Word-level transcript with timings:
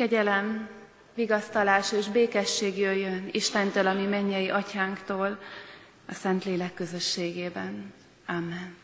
Kegyelem, 0.00 0.68
vigasztalás 1.14 1.92
és 1.92 2.08
békesség 2.08 2.78
jöjjön 2.78 3.28
Istentől, 3.32 3.86
ami 3.86 4.06
mennyei 4.06 4.48
atyánktól, 4.48 5.38
a 6.08 6.14
Szentlélek 6.14 6.74
közösségében. 6.74 7.92
Amen. 8.26 8.76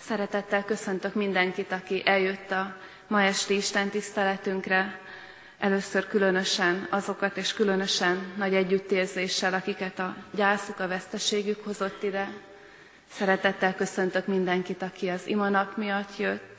Szeretettel 0.00 0.64
köszöntök 0.64 1.14
mindenkit, 1.14 1.72
aki 1.72 2.02
eljött 2.04 2.50
a 2.50 2.76
ma 3.06 3.22
esti 3.22 3.54
Isten 3.54 3.88
tiszteletünkre. 3.88 5.00
Először 5.58 6.06
különösen 6.06 6.86
azokat, 6.90 7.36
és 7.36 7.52
különösen 7.52 8.32
nagy 8.36 8.54
együttérzéssel, 8.54 9.54
akiket 9.54 9.98
a 9.98 10.16
gyászuk, 10.30 10.80
a 10.80 10.88
veszteségük 10.88 11.64
hozott 11.64 12.02
ide. 12.02 12.28
Szeretettel 13.10 13.74
köszöntök 13.74 14.26
mindenkit, 14.26 14.82
aki 14.82 15.08
az 15.08 15.26
imanap 15.26 15.76
miatt 15.76 16.16
jött, 16.18 16.57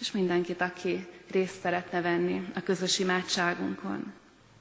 és 0.00 0.12
mindenkit, 0.12 0.60
aki 0.60 1.06
részt 1.30 1.60
szeretne 1.60 2.00
venni 2.00 2.50
a 2.54 2.60
közös 2.60 2.98
imádságunkon. 2.98 4.12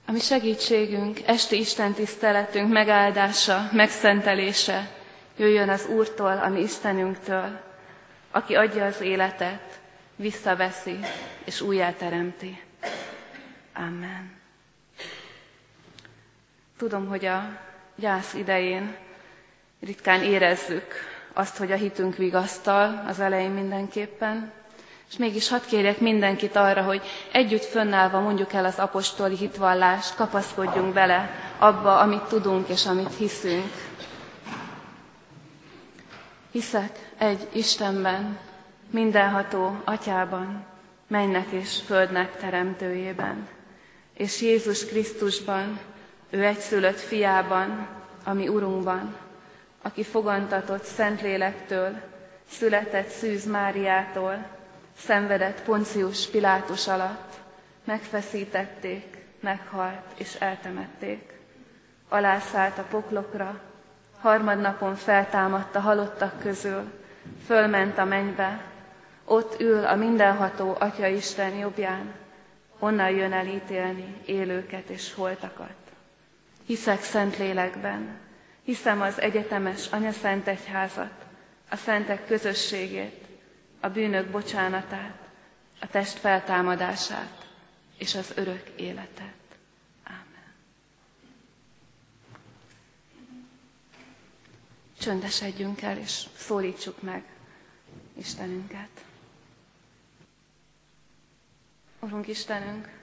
A 0.05 0.11
mi 0.11 0.19
segítségünk, 0.19 1.19
esti 1.25 1.59
Isten 1.59 1.93
tiszteletünk 1.93 2.71
megáldása, 2.71 3.69
megszentelése 3.73 4.91
jöjjön 5.37 5.69
az 5.69 5.85
Úrtól, 5.85 6.37
a 6.37 6.47
mi 6.47 6.61
Istenünktől, 6.61 7.61
aki 8.31 8.55
adja 8.55 8.85
az 8.85 9.01
életet, 9.01 9.79
visszaveszi 10.15 10.99
és 11.43 11.61
újjáteremti. 11.61 12.61
Amen. 13.73 14.37
Tudom, 16.77 17.07
hogy 17.07 17.25
a 17.25 17.59
gyász 17.95 18.33
idején 18.33 18.95
ritkán 19.79 20.23
érezzük 20.23 20.93
azt, 21.33 21.57
hogy 21.57 21.71
a 21.71 21.75
hitünk 21.75 22.15
vigasztal, 22.15 23.03
az 23.07 23.19
elején 23.19 23.51
mindenképpen, 23.51 24.51
és 25.09 25.17
mégis 25.17 25.49
hadd 25.49 25.61
kérjek 25.67 25.99
mindenkit 25.99 26.55
arra, 26.55 26.81
hogy 26.81 27.01
együtt 27.31 27.63
fönnállva 27.63 28.19
mondjuk 28.19 28.53
el 28.53 28.65
az 28.65 28.79
apostoli 28.79 29.35
hitvallást, 29.35 30.15
kapaszkodjunk 30.15 30.93
bele 30.93 31.29
abba, 31.57 31.99
amit 31.99 32.23
tudunk 32.23 32.67
és 32.67 32.85
amit 32.85 33.15
hiszünk. 33.17 33.71
Hiszek 36.51 37.11
egy 37.17 37.47
Istenben, 37.51 38.37
mindenható 38.89 39.81
Atyában, 39.83 40.65
mennek 41.07 41.47
és 41.49 41.79
földnek 41.85 42.37
teremtőjében, 42.37 43.47
és 44.13 44.41
Jézus 44.41 44.85
Krisztusban, 44.85 45.79
ő 46.29 46.43
egyszülött 46.45 46.99
fiában, 46.99 47.87
ami 48.23 48.47
Urunkban, 48.47 49.15
aki 49.81 50.03
fogantatott 50.03 50.83
Szentlélektől, 50.83 52.01
született 52.49 53.07
Szűz 53.07 53.45
Máriától, 53.45 54.57
szenvedett 55.05 55.61
Poncius 55.61 56.27
Pilátus 56.27 56.87
alatt, 56.87 57.33
megfeszítették, 57.83 59.17
meghalt 59.39 60.05
és 60.15 60.35
eltemették. 60.35 61.39
Alászállt 62.09 62.77
a 62.77 62.85
poklokra, 62.89 63.61
harmadnapon 64.19 64.95
feltámadt 64.95 65.75
a 65.75 65.79
halottak 65.79 66.39
közül, 66.39 66.91
fölment 67.45 67.97
a 67.97 68.05
mennybe, 68.05 68.63
ott 69.25 69.61
ül 69.61 69.85
a 69.85 69.95
mindenható 69.95 70.75
Atya 70.79 71.07
Isten 71.07 71.53
jobbján, 71.53 72.13
onnan 72.79 73.09
jön 73.09 73.33
el 73.33 73.47
ítélni 73.47 74.15
élőket 74.25 74.89
és 74.89 75.13
holtakat. 75.13 75.77
Hiszek 76.65 77.01
szent 77.01 77.37
lélekben, 77.37 78.17
hiszem 78.63 79.01
az 79.01 79.21
egyetemes 79.21 79.87
Anya 79.91 80.11
Szent 80.11 80.47
Egyházat, 80.47 81.25
a 81.69 81.75
szentek 81.75 82.27
közösségét, 82.27 83.28
a 83.79 83.89
bűnök 83.89 84.29
bocsánatát, 84.29 85.29
a 85.79 85.87
test 85.87 86.17
feltámadását 86.19 87.47
és 87.97 88.15
az 88.15 88.31
örök 88.35 88.69
életet. 88.75 89.33
Ámen. 90.03 90.53
Csöndesedjünk 94.99 95.81
el, 95.81 95.97
és 95.97 96.25
szólítsuk 96.35 97.01
meg 97.01 97.23
Istenünket. 98.17 99.03
Urunk 101.99 102.27
Istenünk, 102.27 102.97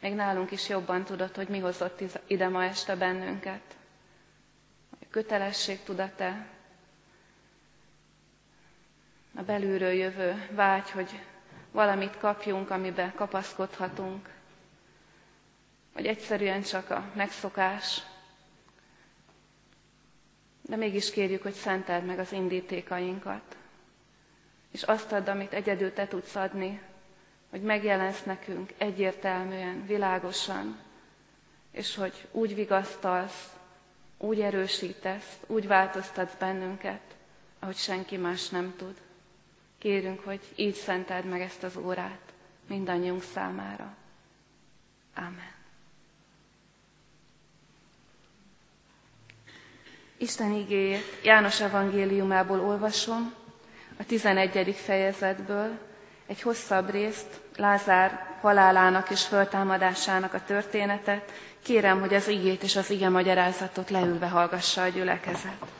még 0.00 0.14
nálunk 0.14 0.50
is 0.50 0.68
jobban 0.68 1.04
tudod, 1.04 1.34
hogy 1.34 1.48
mi 1.48 1.58
hozott 1.58 2.02
ide 2.26 2.48
ma 2.48 2.64
este 2.64 2.96
bennünket. 2.96 3.76
A 4.90 5.04
kötelesség 5.10 5.82
tudat-e, 5.82 6.46
a 9.40 9.42
belülről 9.42 9.92
jövő 9.92 10.48
vágy, 10.50 10.90
hogy 10.90 11.20
valamit 11.70 12.18
kapjunk, 12.18 12.70
amiben 12.70 13.14
kapaszkodhatunk, 13.14 14.28
vagy 15.92 16.06
egyszerűen 16.06 16.62
csak 16.62 16.90
a 16.90 17.04
megszokás, 17.14 18.02
de 20.62 20.76
mégis 20.76 21.10
kérjük, 21.10 21.42
hogy 21.42 21.52
szenteld 21.52 22.04
meg 22.04 22.18
az 22.18 22.32
indítékainkat, 22.32 23.56
és 24.70 24.82
azt 24.82 25.12
add, 25.12 25.28
amit 25.28 25.52
egyedül 25.52 25.92
te 25.92 26.08
tudsz 26.08 26.34
adni, 26.36 26.80
hogy 27.50 27.62
megjelensz 27.62 28.22
nekünk 28.22 28.72
egyértelműen, 28.78 29.86
világosan, 29.86 30.78
és 31.70 31.94
hogy 31.94 32.28
úgy 32.30 32.54
vigasztalsz, 32.54 33.48
úgy 34.18 34.40
erősítesz, 34.40 35.38
úgy 35.46 35.66
változtatsz 35.66 36.34
bennünket, 36.38 37.02
ahogy 37.58 37.76
senki 37.76 38.16
más 38.16 38.48
nem 38.48 38.74
tud. 38.76 39.00
Kérünk, 39.80 40.20
hogy 40.24 40.40
így 40.56 40.74
szenteld 40.74 41.24
meg 41.24 41.40
ezt 41.40 41.62
az 41.62 41.76
órát 41.76 42.32
mindannyiunk 42.66 43.22
számára. 43.22 43.96
Amen. 45.14 45.52
Isten 50.16 50.52
igéjét 50.52 51.20
János 51.22 51.60
evangéliumából 51.60 52.60
olvasom, 52.60 53.34
a 53.98 54.04
11. 54.06 54.74
fejezetből, 54.84 55.78
egy 56.26 56.42
hosszabb 56.42 56.90
részt, 56.90 57.40
Lázár 57.56 58.36
halálának 58.40 59.10
és 59.10 59.26
föltámadásának 59.26 60.34
a 60.34 60.44
történetet. 60.44 61.32
Kérem, 61.62 62.00
hogy 62.00 62.14
az 62.14 62.28
igét 62.28 62.62
és 62.62 62.76
az 62.76 62.90
ige 62.90 63.08
magyarázatot 63.08 63.90
leülve 63.90 64.28
hallgassa 64.28 64.82
a 64.82 64.88
gyülekezet. 64.88 65.79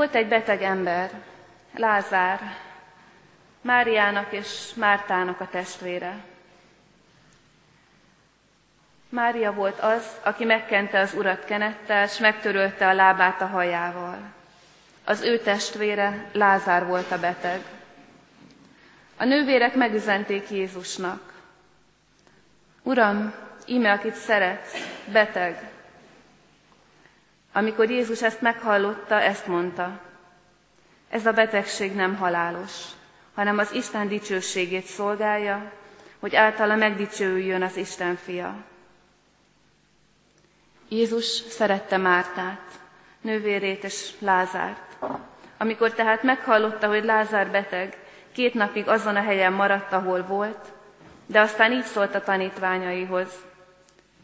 Volt 0.00 0.14
egy 0.14 0.28
beteg 0.28 0.62
ember, 0.62 1.10
Lázár, 1.76 2.40
Máriának 3.60 4.32
és 4.32 4.74
Mártának 4.74 5.40
a 5.40 5.48
testvére. 5.48 6.16
Mária 9.08 9.52
volt 9.52 9.80
az, 9.80 10.06
aki 10.22 10.44
megkente 10.44 10.98
az 10.98 11.14
urat 11.14 11.44
kenettel, 11.44 12.04
és 12.04 12.18
megtörölte 12.18 12.88
a 12.88 12.92
lábát 12.92 13.40
a 13.40 13.46
hajával. 13.46 14.18
Az 15.04 15.22
ő 15.22 15.38
testvére 15.38 16.28
Lázár 16.32 16.86
volt 16.86 17.10
a 17.10 17.18
beteg. 17.18 17.60
A 19.16 19.24
nővérek 19.24 19.74
megüzenték 19.74 20.50
Jézusnak. 20.50 21.32
Uram, 22.82 23.34
íme, 23.66 23.92
akit 23.92 24.14
szeretsz, 24.14 25.02
beteg. 25.12 25.69
Amikor 27.52 27.90
Jézus 27.90 28.22
ezt 28.22 28.40
meghallotta, 28.40 29.20
ezt 29.20 29.46
mondta. 29.46 30.00
Ez 31.08 31.26
a 31.26 31.32
betegség 31.32 31.94
nem 31.94 32.16
halálos, 32.16 32.72
hanem 33.34 33.58
az 33.58 33.72
Isten 33.72 34.08
dicsőségét 34.08 34.84
szolgálja, 34.84 35.72
hogy 36.18 36.36
általa 36.36 36.76
megdicsőüljön 36.76 37.62
az 37.62 37.76
Isten 37.76 38.16
fia. 38.16 38.54
Jézus 40.88 41.24
szerette 41.24 41.96
Mártát, 41.96 42.62
nővérét 43.20 43.84
és 43.84 44.10
Lázárt. 44.18 44.96
Amikor 45.58 45.92
tehát 45.92 46.22
meghallotta, 46.22 46.88
hogy 46.88 47.04
Lázár 47.04 47.50
beteg, 47.50 47.98
két 48.32 48.54
napig 48.54 48.88
azon 48.88 49.16
a 49.16 49.22
helyen 49.22 49.52
maradt, 49.52 49.92
ahol 49.92 50.22
volt, 50.22 50.72
de 51.26 51.40
aztán 51.40 51.72
így 51.72 51.84
szólt 51.84 52.14
a 52.14 52.22
tanítványaihoz. 52.22 53.28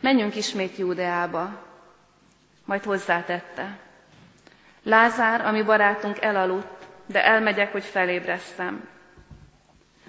Menjünk 0.00 0.36
ismét 0.36 0.76
Júdeába, 0.76 1.65
majd 2.66 2.84
hozzátette. 2.84 3.78
Lázár, 4.82 5.46
ami 5.46 5.62
barátunk 5.62 6.22
elaludt, 6.22 6.86
de 7.06 7.24
elmegyek, 7.24 7.72
hogy 7.72 7.84
felébresztem. 7.84 8.88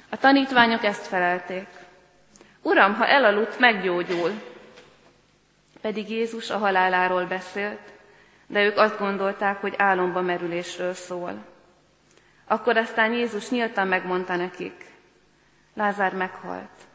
A 0.10 0.18
tanítványok 0.18 0.84
ezt 0.84 1.08
felelték. 1.08 1.68
Uram, 2.62 2.94
ha 2.94 3.08
elaludt, 3.08 3.60
meggyógyul. 3.60 4.32
Pedig 5.82 6.10
Jézus 6.10 6.50
a 6.50 6.58
haláláról 6.58 7.26
beszélt, 7.26 7.92
de 8.48 8.64
ők 8.64 8.78
azt 8.78 8.98
gondolták, 8.98 9.62
hogy 9.62 9.74
álomba 9.78 10.22
merülésről 10.22 10.94
szól. 10.94 11.46
Akkor 12.48 12.78
aztán 12.78 13.14
Jézus 13.14 13.50
nyíltan 13.50 13.88
megmondta 13.88 14.36
nekik, 14.36 14.86
Lázár 15.74 16.14
meghalt, 16.14 16.88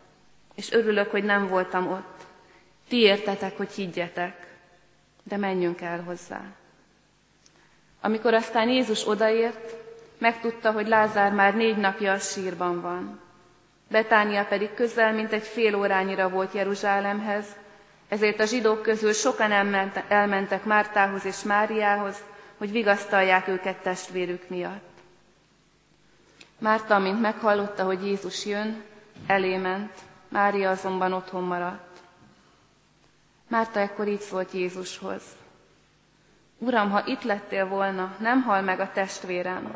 és 0.54 0.72
örülök, 0.72 1.10
hogy 1.10 1.24
nem 1.24 1.46
voltam 1.46 1.92
ott. 1.92 2.26
Ti 2.88 2.96
értetek, 2.96 3.56
hogy 3.56 3.72
higgyetek. 3.72 4.51
De 5.22 5.36
menjünk 5.36 5.80
el 5.80 6.02
hozzá. 6.02 6.40
Amikor 8.00 8.34
aztán 8.34 8.68
Jézus 8.68 9.08
odaért, 9.08 9.74
megtudta, 10.18 10.70
hogy 10.70 10.88
Lázár 10.88 11.32
már 11.32 11.54
négy 11.54 11.76
napja 11.76 12.12
a 12.12 12.18
sírban 12.18 12.80
van. 12.80 13.20
Betánia 13.88 14.44
pedig 14.44 14.74
közel, 14.74 15.12
mint 15.12 15.32
egy 15.32 15.42
fél 15.42 15.74
órányira 15.74 16.28
volt 16.28 16.52
Jeruzsálemhez, 16.52 17.46
ezért 18.08 18.40
a 18.40 18.44
zsidók 18.44 18.82
közül 18.82 19.12
sokan 19.12 19.52
elmentek 20.08 20.64
Mártához 20.64 21.24
és 21.24 21.42
Máriához, 21.42 22.16
hogy 22.58 22.70
vigasztalják 22.70 23.48
őket 23.48 23.76
testvérük 23.76 24.48
miatt. 24.48 24.90
Márta, 26.58 26.94
amint 26.94 27.20
meghallotta, 27.20 27.84
hogy 27.84 28.06
Jézus 28.06 28.46
jön, 28.46 28.82
elé 29.26 29.56
ment, 29.56 29.92
Mária 30.28 30.70
azonban 30.70 31.12
otthon 31.12 31.42
maradt. 31.42 31.91
Márta 33.52 33.80
ekkor 33.80 34.08
így 34.08 34.20
szólt 34.20 34.52
Jézushoz. 34.52 35.22
Uram, 36.58 36.90
ha 36.90 37.06
itt 37.06 37.22
lettél 37.22 37.66
volna, 37.66 38.16
nem 38.18 38.42
hal 38.42 38.60
meg 38.62 38.80
a 38.80 38.92
testvérem. 38.92 39.74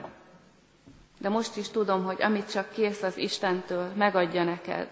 De 1.19 1.29
most 1.29 1.57
is 1.57 1.69
tudom, 1.69 2.05
hogy 2.05 2.23
amit 2.23 2.51
csak 2.51 2.73
kérsz 2.73 3.03
az 3.03 3.17
Istentől, 3.17 3.93
megadja 3.95 4.45
neked. 4.45 4.89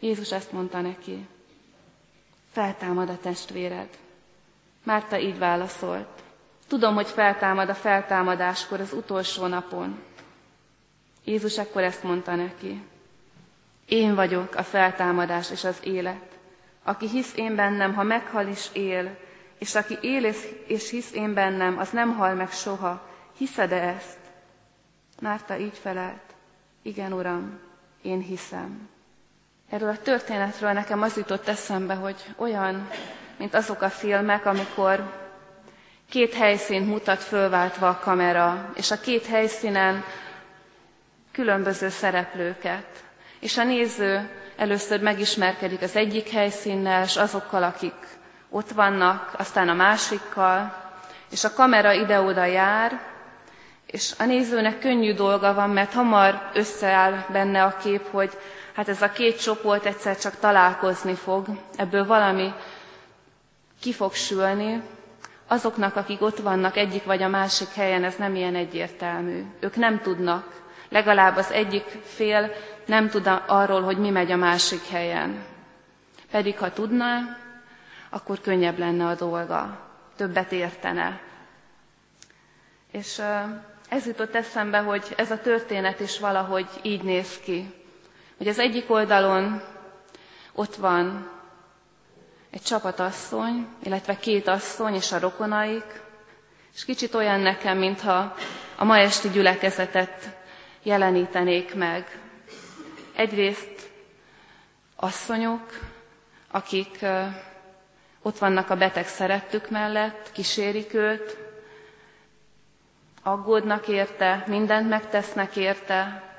Jézus 0.00 0.32
ezt 0.32 0.52
mondta 0.52 0.80
neki. 0.80 1.26
Feltámad 2.52 3.08
a 3.08 3.18
testvéred. 3.18 3.88
Márta 4.82 5.18
így 5.18 5.38
válaszolt. 5.38 6.22
Tudom, 6.66 6.94
hogy 6.94 7.08
feltámad 7.08 7.68
a 7.68 7.74
feltámadáskor 7.74 8.80
az 8.80 8.92
utolsó 8.92 9.46
napon. 9.46 10.02
Jézus 11.24 11.58
ekkor 11.58 11.82
ezt 11.82 12.02
mondta 12.02 12.34
neki. 12.34 12.82
Én 13.86 14.14
vagyok 14.14 14.54
a 14.54 14.62
feltámadás 14.62 15.50
és 15.50 15.64
az 15.64 15.78
élet. 15.82 16.31
Aki 16.82 17.08
hisz 17.08 17.32
én 17.36 17.54
bennem, 17.54 17.94
ha 17.94 18.02
meghal 18.02 18.46
is 18.46 18.68
él, 18.72 19.18
és 19.58 19.74
aki 19.74 19.98
él 20.00 20.34
és 20.66 20.90
hisz 20.90 21.12
én 21.12 21.34
bennem, 21.34 21.78
az 21.78 21.90
nem 21.90 22.16
hal 22.16 22.34
meg 22.34 22.50
soha. 22.50 23.08
Hiszed-e 23.36 23.88
ezt? 23.88 24.18
Márta 25.20 25.58
így 25.58 25.78
felelt. 25.78 26.34
Igen, 26.82 27.12
Uram, 27.12 27.58
én 28.02 28.20
hiszem. 28.20 28.88
Erről 29.70 29.88
a 29.88 29.98
történetről 29.98 30.72
nekem 30.72 31.02
az 31.02 31.16
jutott 31.16 31.48
eszembe, 31.48 31.94
hogy 31.94 32.24
olyan, 32.36 32.88
mint 33.36 33.54
azok 33.54 33.82
a 33.82 33.90
filmek, 33.90 34.46
amikor 34.46 35.20
két 36.08 36.34
helyszínt 36.34 36.86
mutat 36.86 37.22
fölváltva 37.22 37.88
a 37.88 37.98
kamera, 37.98 38.72
és 38.74 38.90
a 38.90 39.00
két 39.00 39.26
helyszínen 39.26 40.04
különböző 41.32 41.88
szereplőket. 41.88 43.04
És 43.38 43.58
a 43.58 43.64
néző 43.64 44.30
először 44.56 45.00
megismerkedik 45.00 45.82
az 45.82 45.96
egyik 45.96 46.28
helyszínnel, 46.28 47.04
és 47.04 47.16
azokkal, 47.16 47.62
akik 47.62 47.94
ott 48.50 48.70
vannak, 48.70 49.34
aztán 49.38 49.68
a 49.68 49.74
másikkal, 49.74 50.80
és 51.30 51.44
a 51.44 51.52
kamera 51.52 51.92
ide-oda 51.92 52.44
jár, 52.44 53.00
és 53.86 54.12
a 54.18 54.24
nézőnek 54.24 54.78
könnyű 54.78 55.14
dolga 55.14 55.54
van, 55.54 55.70
mert 55.70 55.92
hamar 55.92 56.50
összeáll 56.54 57.24
benne 57.32 57.62
a 57.62 57.76
kép, 57.76 58.10
hogy 58.10 58.30
hát 58.74 58.88
ez 58.88 59.02
a 59.02 59.10
két 59.10 59.42
csoport 59.42 59.86
egyszer 59.86 60.18
csak 60.18 60.38
találkozni 60.38 61.14
fog, 61.14 61.46
ebből 61.76 62.06
valami 62.06 62.52
ki 63.80 63.92
fog 63.92 64.14
sülni. 64.14 64.82
Azoknak, 65.46 65.96
akik 65.96 66.22
ott 66.22 66.38
vannak 66.38 66.76
egyik 66.76 67.04
vagy 67.04 67.22
a 67.22 67.28
másik 67.28 67.68
helyen, 67.74 68.04
ez 68.04 68.14
nem 68.16 68.34
ilyen 68.34 68.54
egyértelmű. 68.54 69.44
Ők 69.60 69.76
nem 69.76 70.00
tudnak, 70.00 70.62
legalább 70.88 71.36
az 71.36 71.50
egyik 71.50 71.84
fél 72.04 72.52
nem 72.86 73.08
tud 73.08 73.30
arról, 73.46 73.82
hogy 73.82 73.98
mi 73.98 74.10
megy 74.10 74.30
a 74.30 74.36
másik 74.36 74.88
helyen. 74.88 75.44
Pedig 76.30 76.58
ha 76.58 76.72
tudná, 76.72 77.36
akkor 78.10 78.40
könnyebb 78.40 78.78
lenne 78.78 79.06
a 79.06 79.14
dolga, 79.14 79.78
többet 80.16 80.52
értene. 80.52 81.20
És 82.92 83.22
ez 83.88 84.06
jutott 84.06 84.34
eszembe, 84.34 84.78
hogy 84.78 85.14
ez 85.16 85.30
a 85.30 85.40
történet 85.40 86.00
is 86.00 86.18
valahogy 86.18 86.66
így 86.82 87.02
néz 87.02 87.38
ki. 87.44 87.74
Hogy 88.36 88.48
az 88.48 88.58
egyik 88.58 88.90
oldalon 88.90 89.62
ott 90.52 90.74
van 90.76 91.30
egy 92.50 92.62
csapatasszony, 92.62 93.66
illetve 93.82 94.16
két 94.16 94.48
asszony 94.48 94.94
és 94.94 95.12
a 95.12 95.18
rokonaik, 95.18 96.02
és 96.74 96.84
kicsit 96.84 97.14
olyan 97.14 97.40
nekem, 97.40 97.78
mintha 97.78 98.34
a 98.76 98.84
ma 98.84 98.96
esti 98.98 99.28
gyülekezetet 99.30 100.36
jelenítenék 100.82 101.74
meg. 101.74 102.21
Egyrészt 103.14 103.90
asszonyok, 104.96 105.78
akik 106.50 107.04
ott 108.22 108.38
vannak 108.38 108.70
a 108.70 108.76
beteg 108.76 109.06
szerettük 109.06 109.70
mellett, 109.70 110.32
kísérik 110.32 110.94
őt, 110.94 111.36
aggódnak 113.22 113.88
érte, 113.88 114.44
mindent 114.46 114.88
megtesznek 114.88 115.56
érte, 115.56 116.30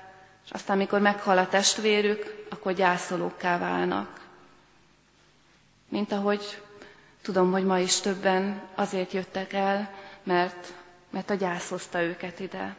és 0.45 0.51
aztán, 0.51 0.75
amikor 0.75 0.99
meghal 0.99 1.37
a 1.37 1.47
testvérük, 1.47 2.45
akkor 2.49 2.73
gyászolókká 2.73 3.57
válnak. 3.57 4.21
Mint 5.89 6.11
ahogy 6.11 6.61
tudom, 7.21 7.51
hogy 7.51 7.65
ma 7.65 7.79
is 7.79 7.99
többen 7.99 8.61
azért 8.75 9.11
jöttek 9.11 9.53
el, 9.53 9.93
mert, 10.23 10.73
mert 11.09 11.29
a 11.29 11.33
gyász 11.33 11.69
hozta 11.69 12.01
őket 12.01 12.39
ide. 12.39 12.75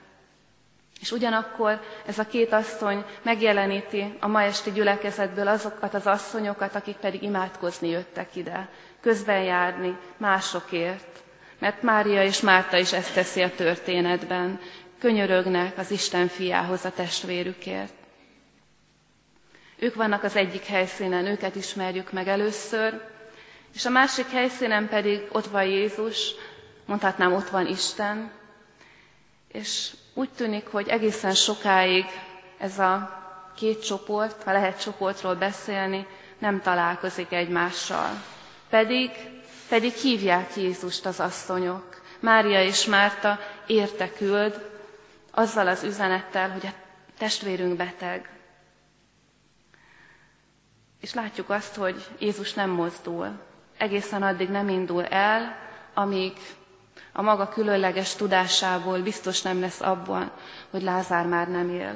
És 1.00 1.11
ugyanakkor 1.11 1.81
ez 2.06 2.19
a 2.19 2.26
két 2.26 2.52
asszony 2.52 3.05
megjeleníti 3.23 4.17
a 4.20 4.26
ma 4.26 4.43
esti 4.43 4.73
gyülekezetből 4.73 5.49
azokat 5.49 5.94
az 5.94 6.06
asszonyokat, 6.06 6.75
akik 6.75 6.96
pedig 6.96 7.23
imádkozni 7.23 7.88
jöttek 7.88 8.37
ide, 8.37 8.69
közben 9.00 9.43
járni 9.43 9.96
másokért. 10.17 11.23
Mert 11.58 11.82
Mária 11.82 12.25
és 12.25 12.41
Márta 12.41 12.76
is 12.76 12.93
ezt 12.93 13.14
teszi 13.14 13.43
a 13.43 13.55
történetben. 13.55 14.61
Könyörögnek 14.99 15.79
az 15.79 15.91
Isten 15.91 16.29
fiához 16.29 16.85
a 16.85 16.91
testvérükért. 16.91 17.93
Ők 19.79 19.94
vannak 19.94 20.23
az 20.23 20.37
egyik 20.37 20.64
helyszínen, 20.64 21.26
őket 21.26 21.55
ismerjük 21.55 22.12
meg 22.12 22.29
először, 22.29 23.00
és 23.75 23.85
a 23.85 23.90
másik 23.90 24.31
helyszínen 24.31 24.88
pedig 24.88 25.23
ott 25.32 25.47
van 25.47 25.64
Jézus, 25.64 26.35
mondhatnám, 26.87 27.32
ott 27.32 27.49
van 27.49 27.67
Isten, 27.67 28.32
és 29.52 29.90
úgy 30.14 30.31
tűnik, 30.31 30.66
hogy 30.66 30.88
egészen 30.88 31.34
sokáig 31.34 32.05
ez 32.58 32.78
a 32.78 33.22
két 33.56 33.84
csoport, 33.84 34.43
ha 34.43 34.52
lehet 34.52 34.82
csoportról 34.82 35.34
beszélni, 35.34 36.06
nem 36.38 36.61
találkozik 36.61 37.32
egymással. 37.32 38.11
Pedig, 38.69 39.11
pedig 39.69 39.93
hívják 39.93 40.56
Jézust 40.56 41.06
az 41.06 41.20
asszonyok. 41.20 42.02
Mária 42.21 42.62
és 42.62 42.85
Márta 42.85 43.38
érte 43.66 44.12
küld 44.12 44.71
azzal 45.30 45.68
az 45.68 45.83
üzenettel, 45.83 46.50
hogy 46.50 46.66
a 46.66 46.73
testvérünk 47.18 47.76
beteg. 47.76 48.28
És 51.00 51.14
látjuk 51.14 51.50
azt, 51.50 51.75
hogy 51.75 52.06
Jézus 52.18 52.54
nem 52.54 52.71
mozdul. 52.71 53.40
Egészen 53.78 54.23
addig 54.23 54.49
nem 54.49 54.68
indul 54.68 55.04
el, 55.04 55.56
amíg 55.94 56.33
a 57.16 57.23
maga 57.23 57.49
különleges 57.49 58.14
tudásából 58.14 58.99
biztos 58.99 59.42
nem 59.42 59.61
lesz 59.61 59.80
abban, 59.80 60.30
hogy 60.71 60.83
Lázár 60.83 61.26
már 61.26 61.49
nem 61.49 61.68
él. 61.71 61.94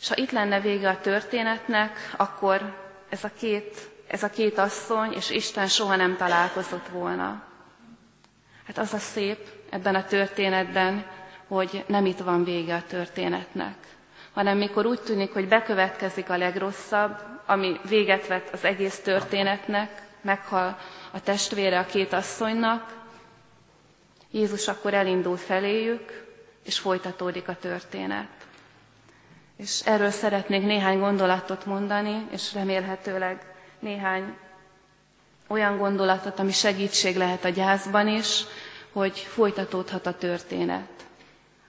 És 0.00 0.08
ha 0.08 0.16
itt 0.16 0.30
lenne 0.30 0.60
vége 0.60 0.88
a 0.88 1.00
történetnek, 1.00 2.14
akkor 2.16 2.76
ez 3.08 3.24
a 3.24 3.30
két, 3.38 3.90
ez 4.06 4.22
a 4.22 4.30
két 4.30 4.58
asszony 4.58 5.12
és 5.12 5.30
Isten 5.30 5.66
soha 5.66 5.96
nem 5.96 6.16
találkozott 6.16 6.88
volna. 6.88 7.42
Hát 8.66 8.78
az 8.78 8.92
a 8.92 8.98
szép 8.98 9.38
ebben 9.70 9.94
a 9.94 10.04
történetben, 10.04 11.06
hogy 11.48 11.84
nem 11.86 12.06
itt 12.06 12.18
van 12.18 12.44
vége 12.44 12.74
a 12.74 12.86
történetnek, 12.88 13.76
hanem 14.34 14.58
mikor 14.58 14.86
úgy 14.86 15.00
tűnik, 15.00 15.32
hogy 15.32 15.48
bekövetkezik 15.48 16.30
a 16.30 16.36
legrosszabb, 16.36 17.22
ami 17.46 17.80
véget 17.88 18.26
vet 18.26 18.48
az 18.52 18.64
egész 18.64 19.00
történetnek, 19.00 20.02
meghal 20.20 20.78
a 21.16 21.20
testvére 21.20 21.78
a 21.78 21.86
két 21.86 22.12
asszonynak, 22.12 22.94
Jézus 24.30 24.68
akkor 24.68 24.94
elindul 24.94 25.36
feléjük, 25.36 26.26
és 26.64 26.78
folytatódik 26.78 27.48
a 27.48 27.56
történet. 27.60 28.28
És 29.56 29.80
erről 29.84 30.10
szeretnék 30.10 30.62
néhány 30.62 30.98
gondolatot 30.98 31.66
mondani, 31.66 32.26
és 32.30 32.54
remélhetőleg 32.54 33.54
néhány 33.78 34.36
olyan 35.46 35.78
gondolatot, 35.78 36.38
ami 36.38 36.52
segítség 36.52 37.16
lehet 37.16 37.44
a 37.44 37.48
gyászban 37.48 38.08
is, 38.08 38.44
hogy 38.92 39.18
folytatódhat 39.18 40.06
a 40.06 40.16
történet. 40.16 41.06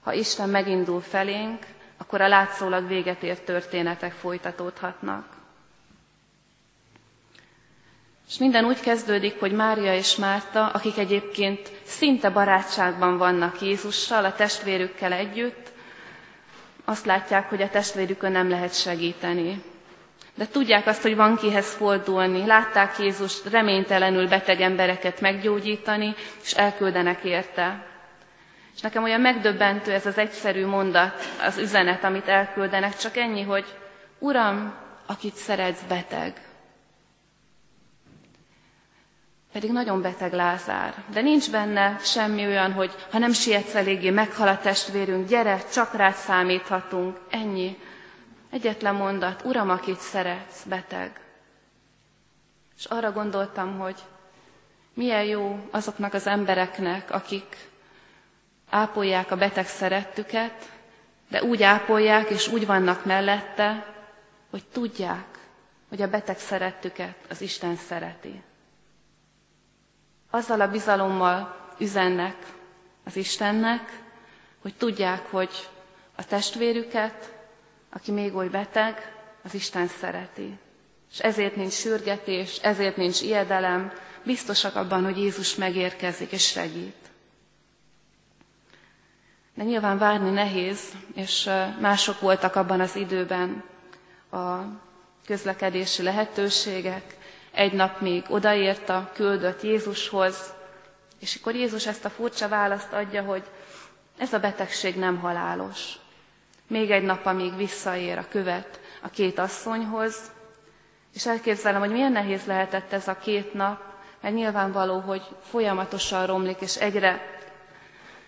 Ha 0.01 0.13
Isten 0.13 0.49
megindul 0.49 1.01
felénk, 1.01 1.65
akkor 1.97 2.21
a 2.21 2.27
látszólag 2.27 2.87
véget 2.87 3.23
ért 3.23 3.45
történetek 3.45 4.13
folytatódhatnak. 4.13 5.36
És 8.27 8.37
minden 8.37 8.65
úgy 8.65 8.79
kezdődik, 8.79 9.39
hogy 9.39 9.51
Mária 9.51 9.95
és 9.95 10.15
Márta, 10.15 10.67
akik 10.67 10.97
egyébként 10.97 11.71
szinte 11.83 12.29
barátságban 12.29 13.17
vannak 13.17 13.61
Jézussal, 13.61 14.25
a 14.25 14.35
testvérükkel 14.35 15.13
együtt, 15.13 15.71
azt 16.85 17.05
látják, 17.05 17.49
hogy 17.49 17.61
a 17.61 17.69
testvérükön 17.69 18.31
nem 18.31 18.49
lehet 18.49 18.79
segíteni. 18.79 19.63
de 20.35 20.47
tudják 20.47 20.87
azt, 20.87 21.01
hogy 21.01 21.15
van 21.15 21.35
kihez 21.35 21.73
fordulni. 21.73 22.45
Látták 22.45 22.99
Jézus 22.99 23.45
reménytelenül 23.51 24.27
beteg 24.27 24.61
embereket 24.61 25.21
meggyógyítani, 25.21 26.15
és 26.43 26.53
elküldenek 26.53 27.23
érte. 27.23 27.85
És 28.75 28.81
nekem 28.81 29.03
olyan 29.03 29.21
megdöbbentő 29.21 29.91
ez 29.91 30.05
az 30.05 30.17
egyszerű 30.17 30.65
mondat, 30.65 31.25
az 31.41 31.57
üzenet, 31.57 32.03
amit 32.03 32.27
elküldenek, 32.27 32.97
csak 32.97 33.17
ennyi, 33.17 33.41
hogy 33.41 33.65
Uram, 34.19 34.73
akit 35.05 35.35
szeretsz, 35.35 35.81
beteg. 35.87 36.46
Pedig 39.57 39.71
nagyon 39.71 40.01
beteg 40.01 40.33
Lázár. 40.33 41.03
De 41.11 41.21
nincs 41.21 41.51
benne 41.51 41.97
semmi 42.01 42.45
olyan, 42.45 42.73
hogy 42.73 42.91
ha 43.11 43.17
nem 43.17 43.31
sietsz 43.31 43.75
eléggé, 43.75 44.09
meghal 44.09 44.47
a 44.47 44.59
testvérünk, 44.59 45.27
gyere, 45.27 45.63
csak 45.73 45.93
rád 45.93 46.15
számíthatunk. 46.15 47.19
Ennyi. 47.29 47.77
Egyetlen 48.49 48.95
mondat, 48.95 49.41
Uram, 49.45 49.69
akit 49.69 49.99
szeretsz, 49.99 50.63
beteg. 50.63 51.19
És 52.77 52.85
arra 52.85 53.11
gondoltam, 53.11 53.79
hogy 53.79 53.95
milyen 54.93 55.23
jó 55.23 55.59
azoknak 55.71 56.13
az 56.13 56.27
embereknek, 56.27 57.11
akik 57.11 57.69
ápolják 58.69 59.31
a 59.31 59.35
beteg 59.37 59.67
szerettüket, 59.67 60.71
de 61.29 61.43
úgy 61.43 61.63
ápolják 61.63 62.29
és 62.29 62.47
úgy 62.47 62.65
vannak 62.65 63.05
mellette, 63.05 63.93
hogy 64.49 64.63
tudják, 64.71 65.37
hogy 65.89 66.01
a 66.01 66.09
beteg 66.09 66.39
szerettüket 66.39 67.15
az 67.29 67.41
Isten 67.41 67.75
szereti. 67.75 68.41
Azzal 70.29 70.61
a 70.61 70.71
bizalommal 70.71 71.55
üzennek 71.79 72.35
az 73.03 73.15
Istennek, 73.15 74.01
hogy 74.61 74.75
tudják, 74.75 75.25
hogy 75.29 75.69
a 76.15 76.25
testvérüket, 76.25 77.33
aki 77.89 78.11
még 78.11 78.35
oly 78.35 78.47
beteg, 78.47 79.15
az 79.43 79.53
Isten 79.53 79.87
szereti. 79.87 80.57
És 81.11 81.19
ezért 81.19 81.55
nincs 81.55 81.73
sürgetés, 81.73 82.57
ezért 82.57 82.97
nincs 82.97 83.21
ijedelem, 83.21 83.91
biztosak 84.23 84.75
abban, 84.75 85.03
hogy 85.03 85.17
Jézus 85.17 85.55
megérkezik 85.55 86.31
és 86.31 86.47
segít. 86.47 86.95
De 89.53 89.63
nyilván 89.63 89.97
várni 89.97 90.29
nehéz, 90.29 90.79
és 91.15 91.49
mások 91.79 92.19
voltak 92.19 92.55
abban 92.55 92.79
az 92.79 92.95
időben 92.95 93.63
a 94.31 94.57
közlekedési 95.25 96.03
lehetőségek. 96.03 97.16
Egy 97.57 97.73
nap 97.73 97.99
még 97.99 98.23
odaért 98.29 98.89
a 98.89 99.09
küldött 99.13 99.61
Jézushoz, 99.61 100.53
és 101.19 101.35
akkor 101.35 101.55
Jézus 101.55 101.87
ezt 101.87 102.05
a 102.05 102.09
furcsa 102.09 102.47
választ 102.47 102.93
adja, 102.93 103.23
hogy 103.23 103.43
ez 104.17 104.33
a 104.33 104.39
betegség 104.39 104.95
nem 104.95 105.19
halálos. 105.19 105.93
Még 106.67 106.91
egy 106.91 107.03
nap, 107.03 107.25
amíg 107.25 107.55
visszaér 107.55 108.17
a 108.17 108.27
követ 108.29 108.79
a 109.01 109.09
két 109.09 109.39
asszonyhoz, 109.39 110.15
és 111.13 111.25
elképzelem, 111.25 111.79
hogy 111.79 111.91
milyen 111.91 112.11
nehéz 112.11 112.45
lehetett 112.45 112.93
ez 112.93 113.07
a 113.07 113.17
két 113.17 113.53
nap, 113.53 113.81
mert 114.21 114.35
nyilvánvaló, 114.35 114.99
hogy 114.99 115.21
folyamatosan 115.49 116.25
romlik, 116.25 116.61
és 116.61 116.75
egyre 116.75 117.39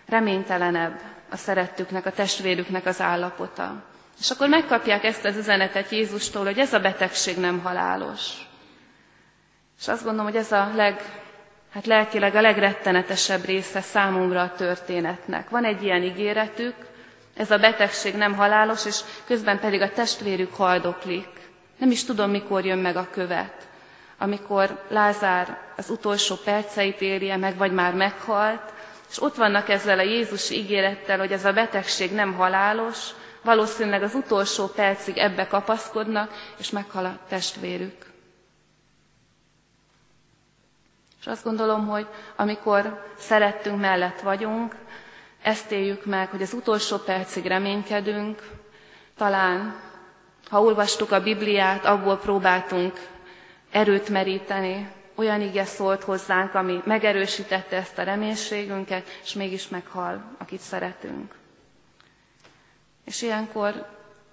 reménytelenebb 0.06 1.00
a 1.30 1.36
szerettüknek, 1.36 2.06
a 2.06 2.12
testvérüknek 2.12 2.86
az 2.86 3.00
állapota. 3.00 3.82
És 4.20 4.30
akkor 4.30 4.48
megkapják 4.48 5.04
ezt 5.04 5.24
az 5.24 5.36
üzenetet 5.36 5.90
Jézustól, 5.90 6.44
hogy 6.44 6.58
ez 6.58 6.72
a 6.72 6.80
betegség 6.80 7.38
nem 7.38 7.60
halálos. 7.60 8.48
És 9.80 9.88
azt 9.88 10.04
gondolom, 10.04 10.26
hogy 10.26 10.36
ez 10.36 10.52
a 10.52 10.70
leg, 10.74 11.22
hát 11.72 11.86
lelkileg 11.86 12.34
a 12.34 12.40
legrettenetesebb 12.40 13.44
része 13.44 13.80
számomra 13.80 14.40
a 14.40 14.52
történetnek. 14.52 15.50
Van 15.50 15.64
egy 15.64 15.82
ilyen 15.82 16.02
ígéretük, 16.02 16.74
ez 17.36 17.50
a 17.50 17.58
betegség 17.58 18.14
nem 18.14 18.34
halálos, 18.34 18.86
és 18.86 19.00
közben 19.24 19.58
pedig 19.58 19.80
a 19.80 19.92
testvérük 19.92 20.54
haldoklik. 20.54 21.28
Nem 21.78 21.90
is 21.90 22.04
tudom, 22.04 22.30
mikor 22.30 22.64
jön 22.64 22.78
meg 22.78 22.96
a 22.96 23.08
követ. 23.10 23.68
Amikor 24.18 24.84
Lázár 24.88 25.58
az 25.76 25.90
utolsó 25.90 26.36
perceit 26.44 27.00
érje 27.00 27.36
meg, 27.36 27.56
vagy 27.56 27.72
már 27.72 27.94
meghalt, 27.94 28.72
és 29.10 29.22
ott 29.22 29.34
vannak 29.34 29.68
ezzel 29.68 29.98
a 29.98 30.02
Jézus 30.02 30.50
ígérettel, 30.50 31.18
hogy 31.18 31.32
ez 31.32 31.44
a 31.44 31.52
betegség 31.52 32.12
nem 32.12 32.34
halálos, 32.34 33.08
valószínűleg 33.42 34.02
az 34.02 34.14
utolsó 34.14 34.66
percig 34.66 35.16
ebbe 35.16 35.46
kapaszkodnak, 35.46 36.32
és 36.58 36.70
meghal 36.70 37.04
a 37.04 37.18
testvérük. 37.28 38.09
És 41.20 41.26
azt 41.26 41.44
gondolom, 41.44 41.86
hogy 41.88 42.06
amikor 42.36 43.06
szerettünk 43.18 43.80
mellett 43.80 44.20
vagyunk, 44.20 44.74
ezt 45.42 45.70
éljük 45.70 46.04
meg, 46.04 46.28
hogy 46.28 46.42
az 46.42 46.52
utolsó 46.52 46.96
percig 46.96 47.46
reménykedünk, 47.46 48.48
talán, 49.16 49.80
ha 50.48 50.62
olvastuk 50.62 51.10
a 51.12 51.22
Bibliát, 51.22 51.84
abból 51.84 52.16
próbáltunk 52.18 53.08
erőt 53.70 54.08
meríteni, 54.08 54.88
olyan 55.14 55.40
ige 55.40 55.64
szólt 55.64 56.02
hozzánk, 56.02 56.54
ami 56.54 56.80
megerősítette 56.84 57.76
ezt 57.76 57.98
a 57.98 58.02
reménységünket, 58.02 59.08
és 59.22 59.32
mégis 59.32 59.68
meghal, 59.68 60.22
akit 60.38 60.60
szeretünk. 60.60 61.34
És 63.04 63.22
ilyenkor 63.22 63.86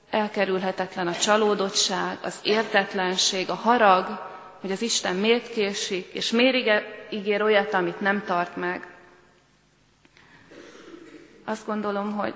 elkerülhetetlen 0.10 1.08
a 1.08 1.16
csalódottság, 1.16 2.18
az 2.22 2.40
értetlenség, 2.44 3.50
a 3.50 3.54
harag, 3.54 4.27
hogy 4.62 4.72
az 4.72 4.82
Isten 4.82 5.16
miért 5.16 5.50
késik, 5.50 6.14
és 6.14 6.32
miért 6.32 6.84
ígér 7.10 7.42
olyat, 7.42 7.74
amit 7.74 8.00
nem 8.00 8.24
tart 8.26 8.56
meg. 8.56 8.88
Azt 11.46 11.66
gondolom, 11.66 12.12
hogy 12.12 12.34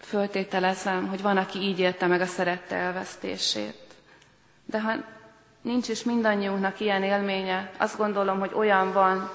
föltételezem, 0.00 1.08
hogy 1.08 1.22
van, 1.22 1.36
aki 1.36 1.58
így 1.58 1.78
élte 1.78 2.06
meg 2.06 2.20
a 2.20 2.26
szerette 2.26 2.76
elvesztését. 2.76 3.78
De 4.64 4.80
ha 4.80 4.92
nincs 5.62 5.88
is 5.88 6.02
mindannyiunknak 6.02 6.80
ilyen 6.80 7.02
élménye, 7.02 7.70
azt 7.78 7.96
gondolom, 7.96 8.38
hogy 8.38 8.50
olyan 8.54 8.92
van, 8.92 9.30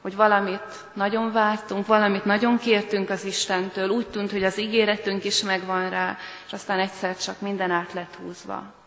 hogy 0.00 0.16
valamit 0.16 0.84
nagyon 0.92 1.32
vártunk, 1.32 1.86
valamit 1.86 2.24
nagyon 2.24 2.58
kértünk 2.58 3.10
az 3.10 3.24
Istentől, 3.24 3.88
úgy 3.88 4.06
tűnt, 4.06 4.30
hogy 4.30 4.44
az 4.44 4.58
ígéretünk 4.58 5.24
is 5.24 5.42
megvan 5.42 5.90
rá, 5.90 6.16
és 6.46 6.52
aztán 6.52 6.78
egyszer 6.78 7.16
csak 7.16 7.40
minden 7.40 7.70
át 7.70 7.92
lett 7.92 8.14
húzva. 8.14 8.83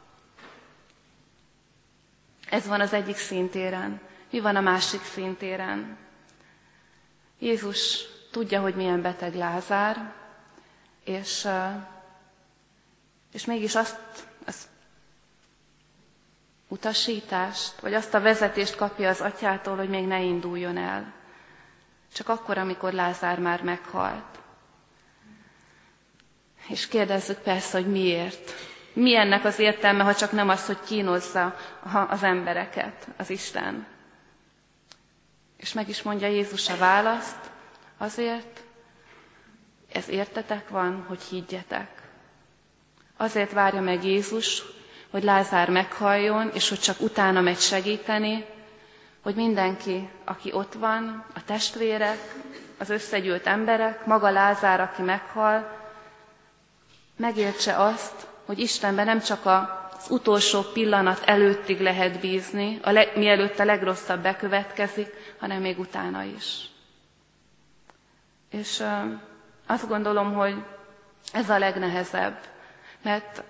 Ez 2.50 2.68
van 2.68 2.82
az 2.82 2.94
egyik 2.94 3.18
szintéren. 3.18 4.02
Mi 4.32 4.40
van 4.40 4.56
a 4.56 4.62
másik 4.62 5.02
szintéren? 5.02 5.98
Jézus 7.40 8.06
tudja, 8.32 8.62
hogy 8.62 8.76
milyen 8.76 9.02
beteg 9.02 9.36
Lázár, 9.36 10.14
és, 11.04 11.48
és 13.34 13.46
mégis 13.46 13.76
azt, 13.76 13.98
azt 14.46 14.68
utasítást, 16.68 17.80
vagy 17.80 17.94
azt 17.94 18.14
a 18.14 18.22
vezetést 18.22 18.76
kapja 18.76 19.10
az 19.10 19.22
atyától, 19.22 19.76
hogy 19.76 19.90
még 19.90 20.08
ne 20.08 20.22
induljon 20.22 20.78
el. 20.78 21.14
Csak 22.14 22.30
akkor, 22.30 22.58
amikor 22.58 22.94
Lázár 22.94 23.40
már 23.40 23.64
meghalt. 23.64 24.40
És 26.68 26.88
kérdezzük 26.88 27.38
persze, 27.38 27.78
hogy 27.78 27.92
miért. 27.92 28.52
Mi 29.00 29.16
ennek 29.16 29.46
az 29.46 29.60
értelme, 29.60 30.04
ha 30.04 30.16
csak 30.16 30.32
nem 30.32 30.50
az, 30.50 30.66
hogy 30.66 30.80
kínozza 30.86 31.56
az 32.10 32.24
embereket, 32.24 33.08
az 33.18 33.30
Isten. 33.30 33.86
És 35.58 35.74
meg 35.74 35.90
is 35.90 36.02
mondja 36.02 36.28
Jézus 36.28 36.70
a 36.70 36.78
választ, 36.78 37.36
azért, 37.98 38.64
ez 39.92 40.10
értetek 40.10 40.70
van, 40.70 41.06
hogy 41.08 41.22
higgyetek. 41.22 42.02
Azért 43.18 43.52
várja 43.52 43.82
meg 43.82 44.04
Jézus, 44.04 44.64
hogy 45.10 45.24
Lázár 45.24 45.70
meghalljon, 45.70 46.50
és 46.54 46.70
hogy 46.70 46.80
csak 46.80 47.00
utána 47.00 47.42
megy 47.42 47.60
segíteni, 47.60 48.46
hogy 49.22 49.36
mindenki, 49.36 50.10
aki 50.24 50.54
ott 50.54 50.74
van, 50.74 51.26
a 51.34 51.44
testvérek, 51.46 52.36
az 52.78 52.90
összegyűlt 52.90 53.48
emberek, 53.48 54.06
maga 54.06 54.30
Lázár, 54.30 54.82
aki 54.82 55.02
meghal, 55.02 55.90
megértse 57.18 57.84
azt, 57.84 58.28
hogy 58.48 58.60
Istenben 58.60 59.06
nem 59.06 59.22
csak 59.22 59.46
az 59.46 60.10
utolsó 60.10 60.62
pillanat 60.62 61.22
előttig 61.26 61.80
lehet 61.80 62.20
bízni, 62.20 62.80
a 62.82 62.92
le, 62.92 63.12
mielőtt 63.16 63.60
a 63.60 63.66
legrosszabb 63.66 64.22
bekövetkezik, 64.22 65.36
hanem 65.40 65.62
még 65.62 65.80
utána 65.80 66.24
is. 66.24 66.70
És 68.50 68.84
azt 69.68 69.88
gondolom, 69.88 70.34
hogy 70.34 70.56
ez 71.34 71.50
a 71.50 71.58
legnehezebb, 71.58 72.38
mert 73.02 73.44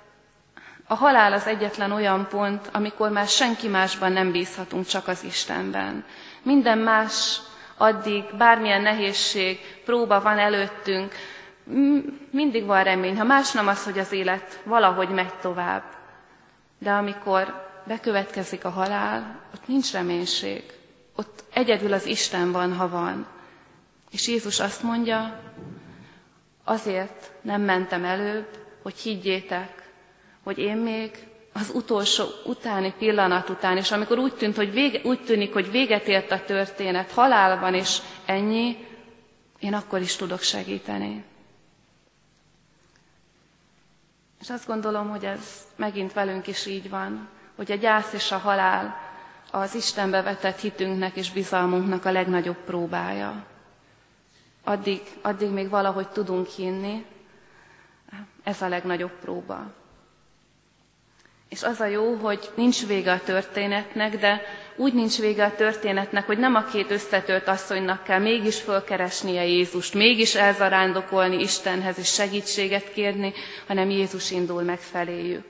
a 0.87 0.95
halál 0.95 1.33
az 1.33 1.47
egyetlen 1.47 1.91
olyan 1.91 2.27
pont, 2.27 2.69
amikor 2.71 3.09
már 3.09 3.27
senki 3.27 3.67
másban 3.67 4.11
nem 4.11 4.31
bízhatunk, 4.31 4.85
csak 4.85 5.07
az 5.07 5.23
Istenben. 5.23 6.05
Minden 6.41 6.77
más 6.77 7.39
addig, 7.77 8.23
bármilyen 8.37 8.81
nehézség, 8.81 9.81
próba 9.85 10.21
van 10.21 10.39
előttünk, 10.39 11.13
mindig 12.31 12.65
van 12.65 12.83
remény. 12.83 13.17
Ha 13.17 13.23
más 13.23 13.51
nem 13.51 13.67
az, 13.67 13.83
hogy 13.83 13.99
az 13.99 14.11
élet 14.11 14.61
valahogy 14.63 15.09
megy 15.09 15.33
tovább. 15.41 15.83
De 16.79 16.91
amikor 16.91 17.67
bekövetkezik 17.87 18.65
a 18.65 18.69
halál, 18.69 19.39
ott 19.53 19.67
nincs 19.67 19.91
reménység. 19.91 20.63
Ott 21.15 21.43
egyedül 21.53 21.93
az 21.93 22.05
Isten 22.05 22.51
van, 22.51 22.75
ha 22.75 22.89
van. 22.89 23.27
És 24.11 24.27
Jézus 24.27 24.59
azt 24.59 24.83
mondja, 24.83 25.39
azért 26.63 27.31
nem 27.41 27.61
mentem 27.61 28.05
előbb, 28.05 28.47
hogy 28.81 28.95
higgyétek, 28.95 29.89
hogy 30.43 30.57
én 30.57 30.77
még 30.77 31.27
az 31.53 31.71
utolsó 31.73 32.25
utáni 32.45 32.93
pillanat 32.97 33.49
után, 33.49 33.77
és 33.77 33.91
amikor 33.91 34.17
úgy, 34.17 34.33
tűnt, 34.33 34.55
hogy 34.55 34.71
vége, 34.71 35.01
úgy 35.03 35.19
tűnik, 35.19 35.53
hogy 35.53 35.71
véget 35.71 36.07
ért 36.07 36.31
a 36.31 36.43
történet, 36.45 37.11
halálban 37.11 37.73
és 37.73 37.97
ennyi, 38.25 38.77
én 39.59 39.73
akkor 39.73 40.01
is 40.01 40.15
tudok 40.15 40.41
segíteni. 40.41 41.23
És 44.39 44.49
azt 44.49 44.67
gondolom, 44.67 45.09
hogy 45.09 45.25
ez 45.25 45.67
megint 45.75 46.13
velünk 46.13 46.47
is 46.47 46.65
így 46.65 46.89
van, 46.89 47.27
hogy 47.55 47.71
a 47.71 47.75
gyász 47.75 48.13
és 48.13 48.31
a 48.31 48.37
halál 48.37 48.95
az 49.51 49.75
Istenbe 49.75 50.21
vetett 50.21 50.59
hitünknek 50.59 51.15
és 51.15 51.31
bizalmunknak 51.31 52.05
a 52.05 52.11
legnagyobb 52.11 52.57
próbája. 52.65 53.45
Addig, 54.63 55.01
addig 55.21 55.49
még 55.49 55.69
valahogy 55.69 56.07
tudunk 56.07 56.47
hinni, 56.47 57.05
ez 58.43 58.61
a 58.61 58.67
legnagyobb 58.67 59.19
próba. 59.21 59.73
És 61.49 61.63
az 61.63 61.79
a 61.79 61.85
jó, 61.85 62.13
hogy 62.13 62.49
nincs 62.55 62.85
vége 62.85 63.11
a 63.11 63.21
történetnek, 63.23 64.17
de 64.17 64.41
úgy 64.75 64.93
nincs 64.93 65.17
vége 65.17 65.45
a 65.45 65.55
történetnek, 65.55 66.25
hogy 66.25 66.37
nem 66.37 66.55
a 66.55 66.63
két 66.63 66.91
összetört 66.91 67.47
asszonynak 67.47 68.03
kell 68.03 68.19
mégis 68.19 68.61
fölkeresnie 68.61 69.45
Jézust, 69.45 69.93
mégis 69.93 70.35
elzarándokolni 70.35 71.39
Istenhez 71.41 71.97
és 71.97 72.13
segítséget 72.13 72.93
kérni, 72.93 73.33
hanem 73.67 73.89
Jézus 73.89 74.31
indul 74.31 74.61
meg 74.61 74.79
feléjük. 74.79 75.45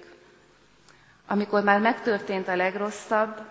Amikor 1.28 1.64
már 1.64 1.80
megtörtént 1.80 2.48
a 2.48 2.56
legrosszabb, 2.56 3.42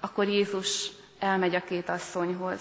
akkor 0.00 0.28
Jézus 0.28 0.90
elmegy 1.18 1.54
a 1.54 1.60
két 1.60 1.88
asszonyhoz. 1.88 2.60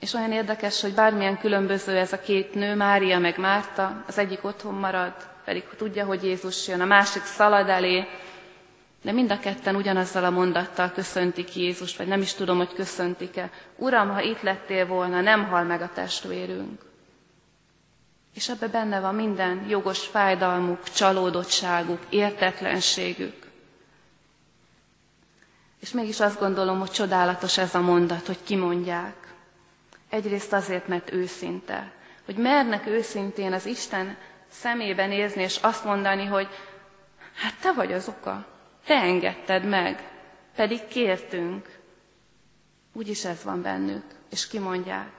És 0.00 0.12
olyan 0.12 0.32
érdekes, 0.32 0.80
hogy 0.80 0.94
bármilyen 0.94 1.38
különböző 1.38 1.96
ez 1.96 2.12
a 2.12 2.20
két 2.20 2.54
nő, 2.54 2.74
Mária 2.74 3.18
meg 3.18 3.38
Márta, 3.38 4.04
az 4.06 4.18
egyik 4.18 4.44
otthon 4.44 4.74
marad, 4.74 5.14
pedig 5.46 5.64
tudja, 5.76 6.04
hogy 6.04 6.24
Jézus 6.24 6.68
jön, 6.68 6.80
a 6.80 6.84
másik 6.84 7.22
szalad 7.24 7.68
elé, 7.68 8.06
de 9.02 9.12
mind 9.12 9.30
a 9.30 9.38
ketten 9.38 9.74
ugyanazzal 9.74 10.24
a 10.24 10.30
mondattal 10.30 10.90
köszöntik 10.90 11.54
Jézust, 11.54 11.96
vagy 11.96 12.06
nem 12.06 12.20
is 12.20 12.34
tudom, 12.34 12.56
hogy 12.56 12.72
köszöntik-e. 12.72 13.50
Uram, 13.76 14.10
ha 14.10 14.20
itt 14.20 14.40
lettél 14.40 14.86
volna, 14.86 15.20
nem 15.20 15.44
hal 15.44 15.62
meg 15.64 15.82
a 15.82 15.90
testvérünk. 15.94 16.82
És 18.34 18.48
ebbe 18.48 18.68
benne 18.68 19.00
van 19.00 19.14
minden 19.14 19.66
jogos 19.68 20.06
fájdalmuk, 20.06 20.82
csalódottságuk, 20.90 22.00
értetlenségük. 22.08 23.46
És 25.80 25.90
mégis 25.92 26.20
azt 26.20 26.38
gondolom, 26.38 26.78
hogy 26.78 26.90
csodálatos 26.90 27.58
ez 27.58 27.74
a 27.74 27.80
mondat, 27.80 28.26
hogy 28.26 28.38
kimondják. 28.44 29.34
Egyrészt 30.08 30.52
azért, 30.52 30.88
mert 30.88 31.12
őszinte. 31.12 31.92
Hogy 32.24 32.36
mernek 32.36 32.86
őszintén 32.86 33.52
az 33.52 33.66
Isten 33.66 34.16
szemébe 34.50 35.06
nézni, 35.06 35.42
és 35.42 35.56
azt 35.56 35.84
mondani, 35.84 36.24
hogy 36.24 36.48
hát 37.34 37.54
te 37.60 37.72
vagy 37.72 37.92
az 37.92 38.08
oka, 38.08 38.46
te 38.86 38.94
engedted 38.94 39.64
meg, 39.64 40.10
pedig 40.56 40.88
kértünk. 40.88 41.78
Úgyis 42.92 43.24
ez 43.24 43.42
van 43.44 43.62
bennük, 43.62 44.04
és 44.30 44.48
kimondják. 44.48 45.12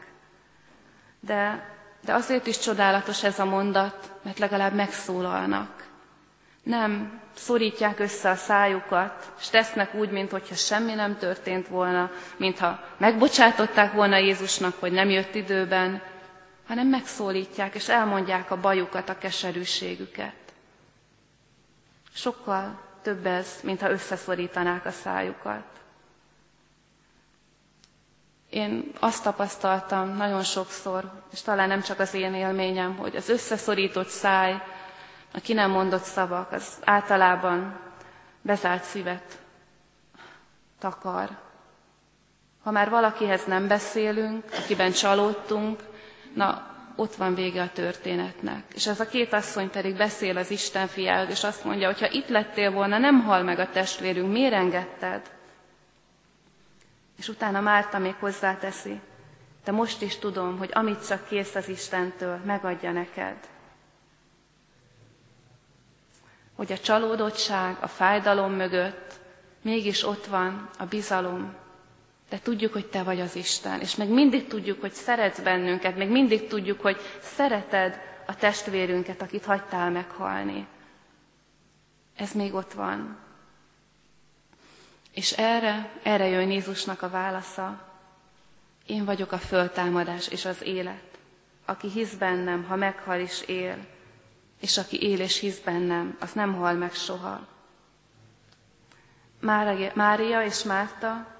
De, 1.19 1.69
de 2.05 2.13
azért 2.13 2.47
is 2.47 2.59
csodálatos 2.59 3.23
ez 3.23 3.39
a 3.39 3.45
mondat, 3.45 4.11
mert 4.21 4.39
legalább 4.39 4.73
megszólalnak. 4.73 5.87
Nem 6.63 7.21
szorítják 7.35 7.99
össze 7.99 8.29
a 8.29 8.35
szájukat, 8.35 9.33
és 9.39 9.47
tesznek 9.49 9.93
úgy, 9.93 10.09
mintha 10.09 10.55
semmi 10.55 10.93
nem 10.93 11.17
történt 11.17 11.67
volna, 11.67 12.11
mintha 12.37 12.79
megbocsátották 12.97 13.93
volna 13.93 14.17
Jézusnak, 14.17 14.79
hogy 14.79 14.91
nem 14.91 15.09
jött 15.09 15.35
időben, 15.35 16.01
hanem 16.67 16.87
megszólítják, 16.87 17.75
és 17.75 17.89
elmondják 17.89 18.51
a 18.51 18.59
bajukat, 18.59 19.09
a 19.09 19.17
keserűségüket. 19.17 20.35
Sokkal 22.13 22.79
több 23.01 23.25
ez, 23.25 23.59
mintha 23.63 23.89
összeszorítanák 23.91 24.85
a 24.85 24.91
szájukat. 24.91 25.63
Én 28.49 28.91
azt 28.99 29.23
tapasztaltam 29.23 30.15
nagyon 30.15 30.43
sokszor, 30.43 31.11
és 31.31 31.41
talán 31.41 31.67
nem 31.67 31.81
csak 31.81 31.99
az 31.99 32.13
én 32.13 32.33
élményem, 32.33 32.95
hogy 32.95 33.15
az 33.15 33.29
összeszorított 33.29 34.07
száj, 34.07 34.61
a 35.33 35.39
ki 35.39 35.53
nem 35.53 35.71
mondott 35.71 36.03
szavak, 36.03 36.51
az 36.51 36.67
általában 36.83 37.79
bezárt 38.41 38.83
szívet 38.83 39.37
takar. 40.79 41.29
Ha 42.63 42.71
már 42.71 42.89
valakihez 42.89 43.45
nem 43.45 43.67
beszélünk, 43.67 44.43
akiben 44.63 44.91
csalódtunk, 44.91 45.83
na, 46.37 46.75
ott 46.95 47.15
van 47.15 47.35
vége 47.35 47.61
a 47.61 47.71
történetnek. 47.73 48.63
És 48.73 48.87
ez 48.87 48.99
a 48.99 49.07
két 49.07 49.33
asszony 49.33 49.69
pedig 49.69 49.97
beszél 49.97 50.37
az 50.37 50.51
Isten 50.51 50.87
fiához, 50.87 51.29
és 51.29 51.43
azt 51.43 51.63
mondja, 51.63 51.87
hogy 51.87 51.99
ha 51.99 52.11
itt 52.11 52.27
lettél 52.27 52.71
volna, 52.71 52.97
nem 52.97 53.21
hal 53.23 53.43
meg 53.43 53.59
a 53.59 53.69
testvérünk, 53.69 54.31
miért 54.31 54.53
engedted? 54.53 55.21
És 57.17 57.27
utána 57.27 57.61
Márta 57.61 57.97
még 57.97 58.15
hozzáteszi, 58.19 58.99
de 59.63 59.71
most 59.71 60.01
is 60.01 60.17
tudom, 60.17 60.57
hogy 60.57 60.69
amit 60.73 61.07
csak 61.07 61.27
kész 61.27 61.55
az 61.55 61.69
Istentől, 61.69 62.39
megadja 62.45 62.91
neked. 62.91 63.37
hogy 66.57 66.71
a 66.71 66.77
csalódottság, 66.77 67.77
a 67.79 67.87
fájdalom 67.87 68.51
mögött 68.51 69.13
mégis 69.61 70.03
ott 70.07 70.25
van 70.25 70.69
a 70.77 70.85
bizalom. 70.85 71.53
De 72.29 72.39
tudjuk, 72.39 72.73
hogy 72.73 72.85
Te 72.85 73.03
vagy 73.03 73.19
az 73.19 73.35
Isten, 73.35 73.79
és 73.79 73.95
meg 73.95 74.09
mindig 74.09 74.47
tudjuk, 74.47 74.81
hogy 74.81 74.91
szeretsz 74.91 75.39
bennünket, 75.39 75.97
meg 75.97 76.09
mindig 76.09 76.47
tudjuk, 76.47 76.81
hogy 76.81 76.97
szereted 77.21 77.99
a 78.25 78.35
testvérünket, 78.35 79.21
akit 79.21 79.45
hagytál 79.45 79.89
meghalni. 79.91 80.67
Ez 82.15 82.31
még 82.31 82.53
ott 82.53 82.73
van. 82.73 83.17
És 85.13 85.31
erre, 85.31 85.91
erre 86.03 86.27
jön 86.27 86.51
Jézusnak 86.51 87.01
a 87.01 87.09
válasza. 87.09 87.87
Én 88.85 89.05
vagyok 89.05 89.31
a 89.31 89.37
föltámadás 89.37 90.27
és 90.27 90.45
az 90.45 90.61
élet. 90.61 91.17
Aki 91.65 91.89
hisz 91.89 92.13
bennem, 92.13 92.63
ha 92.63 92.75
meghal 92.75 93.19
is 93.19 93.41
él, 93.41 93.85
és 94.61 94.77
aki 94.77 95.01
él 95.01 95.19
és 95.19 95.39
hisz 95.39 95.59
bennem, 95.59 96.17
az 96.19 96.31
nem 96.31 96.53
hal 96.53 96.73
meg 96.73 96.93
soha. 96.93 97.47
Mária 99.93 100.43
és 100.43 100.63
Márta 100.63 101.36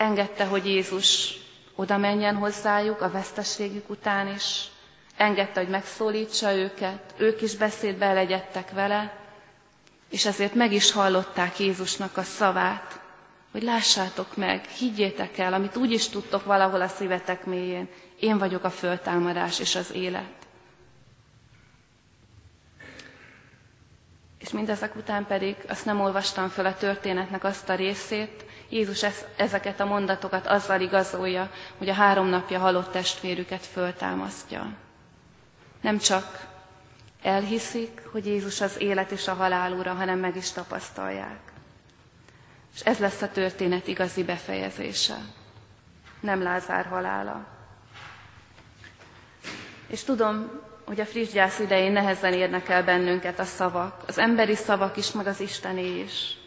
engedte, 0.00 0.44
hogy 0.44 0.66
Jézus 0.66 1.38
oda 1.74 1.96
menjen 1.96 2.36
hozzájuk 2.36 3.00
a 3.00 3.10
vesztességük 3.10 3.90
után 3.90 4.34
is, 4.34 4.68
engedte, 5.16 5.60
hogy 5.60 5.68
megszólítsa 5.68 6.54
őket, 6.54 7.14
ők 7.16 7.42
is 7.42 7.56
beszédbe 7.56 8.12
legyettek 8.12 8.70
vele, 8.70 9.16
és 10.10 10.26
ezért 10.26 10.54
meg 10.54 10.72
is 10.72 10.92
hallották 10.92 11.58
Jézusnak 11.58 12.16
a 12.16 12.22
szavát, 12.22 13.00
hogy 13.52 13.62
lássátok 13.62 14.36
meg, 14.36 14.64
higgyétek 14.64 15.38
el, 15.38 15.52
amit 15.52 15.76
úgy 15.76 15.92
is 15.92 16.08
tudtok 16.08 16.44
valahol 16.44 16.80
a 16.80 16.88
szívetek 16.88 17.44
mélyén, 17.44 17.88
én 18.20 18.38
vagyok 18.38 18.64
a 18.64 18.70
föltámadás 18.70 19.60
és 19.60 19.74
az 19.74 19.92
élet. 19.92 20.46
És 24.38 24.50
mindezek 24.50 24.96
után 24.96 25.26
pedig 25.26 25.56
azt 25.68 25.84
nem 25.84 26.00
olvastam 26.00 26.48
föl 26.48 26.66
a 26.66 26.76
történetnek 26.76 27.44
azt 27.44 27.68
a 27.68 27.74
részét, 27.74 28.44
Jézus 28.70 29.04
ezeket 29.36 29.80
a 29.80 29.84
mondatokat 29.84 30.46
azzal 30.46 30.80
igazolja, 30.80 31.50
hogy 31.78 31.88
a 31.88 31.94
három 31.94 32.26
napja 32.26 32.58
halott 32.58 32.92
testvérüket 32.92 33.66
föltámasztja. 33.66 34.72
Nem 35.80 35.98
csak 35.98 36.46
elhiszik, 37.22 38.02
hogy 38.12 38.26
Jézus 38.26 38.60
az 38.60 38.80
élet 38.80 39.10
és 39.10 39.28
a 39.28 39.34
halál 39.34 39.72
ura, 39.72 39.92
hanem 39.92 40.18
meg 40.18 40.36
is 40.36 40.50
tapasztalják. 40.52 41.38
És 42.74 42.80
ez 42.80 42.98
lesz 42.98 43.22
a 43.22 43.30
történet 43.30 43.86
igazi 43.86 44.24
befejezése. 44.24 45.16
Nem 46.20 46.42
Lázár 46.42 46.86
halála. 46.86 47.46
És 49.86 50.04
tudom, 50.04 50.50
hogy 50.84 51.00
a 51.00 51.06
friss 51.06 51.32
gyász 51.32 51.58
idején 51.58 51.92
nehezen 51.92 52.32
érnek 52.32 52.68
el 52.68 52.84
bennünket 52.84 53.38
a 53.38 53.44
szavak, 53.44 54.02
az 54.06 54.18
emberi 54.18 54.54
szavak 54.54 54.96
is, 54.96 55.12
meg 55.12 55.26
az 55.26 55.40
Istené 55.40 56.00
is. 56.00 56.39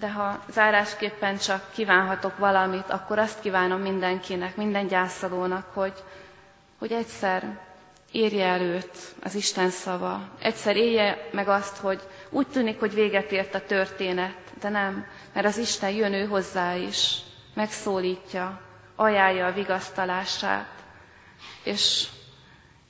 De 0.00 0.10
ha 0.10 0.44
zárásképpen 0.48 1.38
csak 1.38 1.70
kívánhatok 1.72 2.38
valamit, 2.38 2.90
akkor 2.90 3.18
azt 3.18 3.40
kívánom 3.40 3.80
mindenkinek, 3.80 4.56
minden 4.56 4.86
gyászolónak, 4.86 5.66
hogy, 5.74 5.92
hogy 6.78 6.92
egyszer 6.92 7.58
érje 8.12 8.46
előtt 8.46 8.96
az 9.22 9.34
Isten 9.34 9.70
szava. 9.70 10.28
Egyszer 10.42 10.76
élje 10.76 11.28
meg 11.32 11.48
azt, 11.48 11.76
hogy 11.76 12.00
úgy 12.30 12.46
tűnik, 12.46 12.78
hogy 12.78 12.94
véget 12.94 13.32
ért 13.32 13.54
a 13.54 13.66
történet, 13.66 14.36
de 14.60 14.68
nem, 14.68 15.06
mert 15.32 15.46
az 15.46 15.58
Isten 15.58 15.90
jön 15.90 16.12
ő 16.12 16.26
hozzá 16.26 16.74
is, 16.74 17.18
megszólítja, 17.54 18.60
ajánlja 18.96 19.46
a 19.46 19.52
vigasztalását, 19.52 20.68
és 21.62 22.08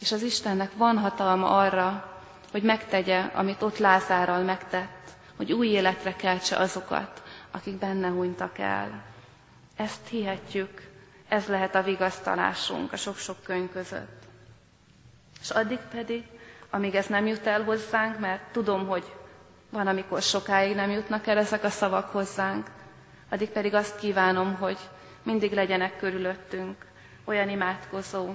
és 0.01 0.13
az 0.13 0.23
Istennek 0.23 0.71
van 0.77 0.99
hatalma 0.99 1.59
arra, 1.59 2.13
hogy 2.51 2.63
megtegye, 2.63 3.19
amit 3.19 3.63
ott 3.63 3.79
Lázárral 3.79 4.43
megtett, 4.43 5.00
hogy 5.41 5.53
új 5.53 5.67
életre 5.67 6.17
keltse 6.17 6.57
azokat, 6.57 7.23
akik 7.51 7.75
benne 7.75 8.09
hunytak 8.09 8.59
el. 8.59 9.03
Ezt 9.77 10.09
hihetjük, 10.09 10.89
ez 11.29 11.47
lehet 11.47 11.75
a 11.75 11.83
vigasztalásunk 11.83 12.93
a 12.93 12.97
sok-sok 12.97 13.43
könyv 13.43 13.73
között. 13.73 14.23
És 15.41 15.51
addig 15.51 15.79
pedig, 15.79 16.25
amíg 16.71 16.95
ez 16.95 17.07
nem 17.07 17.27
jut 17.27 17.47
el 17.47 17.63
hozzánk, 17.63 18.19
mert 18.19 18.53
tudom, 18.53 18.87
hogy 18.87 19.05
van, 19.71 19.87
amikor 19.87 20.23
sokáig 20.23 20.75
nem 20.75 20.91
jutnak 20.91 21.27
el 21.27 21.39
ezek 21.39 21.65
a 21.65 21.71
szavak 21.71 22.09
hozzánk, 22.09 22.67
addig 23.31 23.49
pedig 23.49 23.75
azt 23.75 23.99
kívánom, 23.99 24.55
hogy 24.55 24.79
mindig 25.23 25.53
legyenek 25.53 25.97
körülöttünk 25.97 26.87
olyan 27.25 27.49
imádkozó 27.49 28.35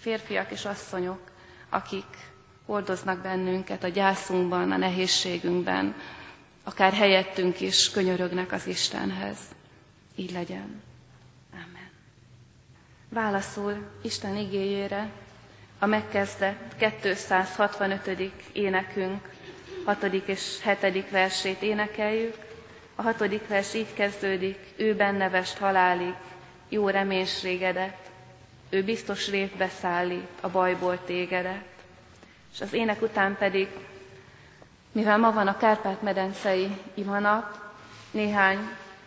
férfiak 0.00 0.50
és 0.50 0.64
asszonyok, 0.64 1.20
akik 1.68 2.16
hordoznak 2.66 3.18
bennünket 3.18 3.84
a 3.84 3.88
gyászunkban, 3.88 4.72
a 4.72 4.76
nehézségünkben, 4.76 5.94
akár 6.70 6.92
helyettünk 6.92 7.60
is 7.60 7.90
könyörögnek 7.90 8.52
az 8.52 8.66
Istenhez. 8.66 9.38
Így 10.14 10.32
legyen. 10.32 10.82
Amen. 11.52 11.90
Válaszul 13.08 13.90
Isten 14.02 14.36
igéjére 14.36 15.10
a 15.78 15.86
megkezdett 15.86 16.76
265. 17.02 18.32
énekünk 18.52 19.28
6. 19.84 20.02
és 20.04 20.58
7. 20.80 21.10
versét 21.10 21.62
énekeljük. 21.62 22.36
A 22.94 23.02
hatodik 23.02 23.48
vers 23.48 23.74
így 23.74 23.92
kezdődik, 23.94 24.58
ő 24.76 24.94
benne 24.94 25.28
vest 25.28 25.58
halálig, 25.58 26.14
jó 26.68 26.88
reménységedet, 26.88 28.10
ő 28.68 28.84
biztos 28.84 29.30
révbe 29.30 29.68
szállít 29.80 30.28
a 30.40 30.48
bajból 30.48 31.04
tégedet. 31.04 31.64
És 32.52 32.60
az 32.60 32.72
ének 32.72 33.02
után 33.02 33.36
pedig, 33.36 33.68
mivel 34.92 35.18
ma 35.18 35.32
van 35.32 35.46
a 35.46 35.56
Kárpát-medencei 35.56 36.76
imanap, 36.94 37.58
néhány 38.10 38.58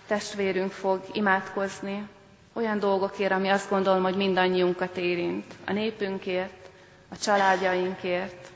testvérünk 0.07 0.71
fog 0.71 1.03
imádkozni 1.11 2.07
olyan 2.53 2.79
dolgokért, 2.79 3.31
ami 3.31 3.49
azt 3.49 3.69
gondolom, 3.69 4.03
hogy 4.03 4.15
mindannyiunkat 4.15 4.97
érint. 4.97 5.53
A 5.65 5.71
népünkért, 5.71 6.69
a 7.09 7.17
családjainkért, 7.17 8.51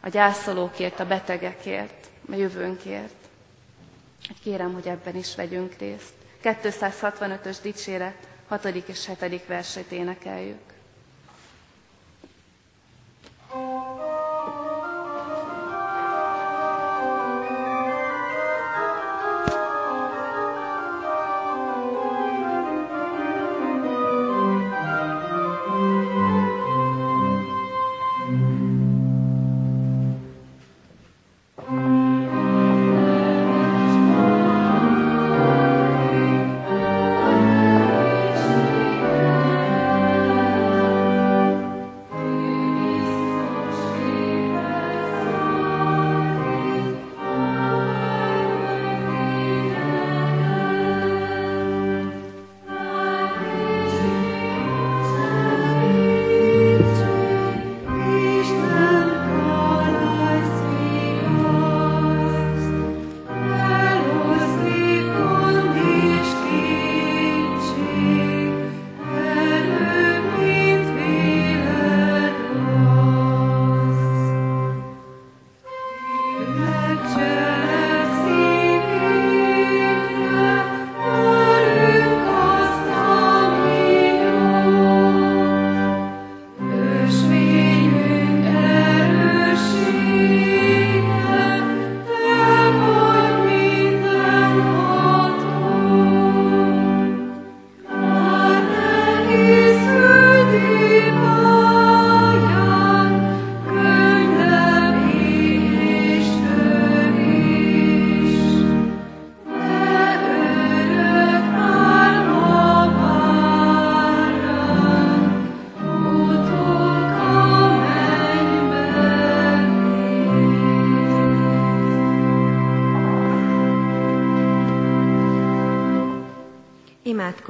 a 0.00 0.08
gyászolókért, 0.08 1.00
a 1.00 1.06
betegekért, 1.06 2.08
a 2.30 2.34
jövőnkért. 2.34 3.14
Kérem, 4.42 4.72
hogy 4.72 4.86
ebben 4.86 5.16
is 5.16 5.36
vegyünk 5.36 5.74
részt. 5.78 6.12
265-ös 6.42 7.56
dicséret, 7.62 8.28
6. 8.48 8.64
és 8.64 9.10
7. 9.20 9.46
versét 9.46 9.92
énekeljük. 9.92 10.70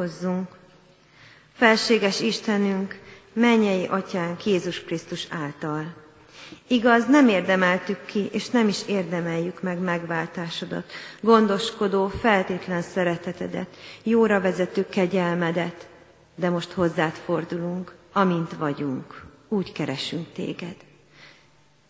Imádkozzunk! 0.01 0.49
Felséges 1.53 2.21
Istenünk, 2.21 3.01
mennyei 3.33 3.87
Atyánk 3.87 4.47
Jézus 4.47 4.85
Krisztus 4.85 5.27
által. 5.31 5.95
Igaz, 6.67 7.07
nem 7.07 7.29
érdemeltük 7.29 8.05
ki, 8.05 8.29
és 8.33 8.49
nem 8.49 8.69
is 8.69 8.79
érdemeljük 8.87 9.63
meg 9.63 9.79
megváltásodat, 9.79 10.93
gondoskodó, 11.21 12.09
feltétlen 12.09 12.83
szeretetedet, 12.83 13.77
jóra 14.03 14.41
vezető 14.41 14.87
kegyelmedet, 14.89 15.89
de 16.35 16.49
most 16.51 16.73
hozzád 16.73 17.13
fordulunk, 17.13 17.95
amint 18.13 18.53
vagyunk, 18.53 19.25
úgy 19.49 19.73
keresünk 19.73 20.33
téged. 20.33 20.77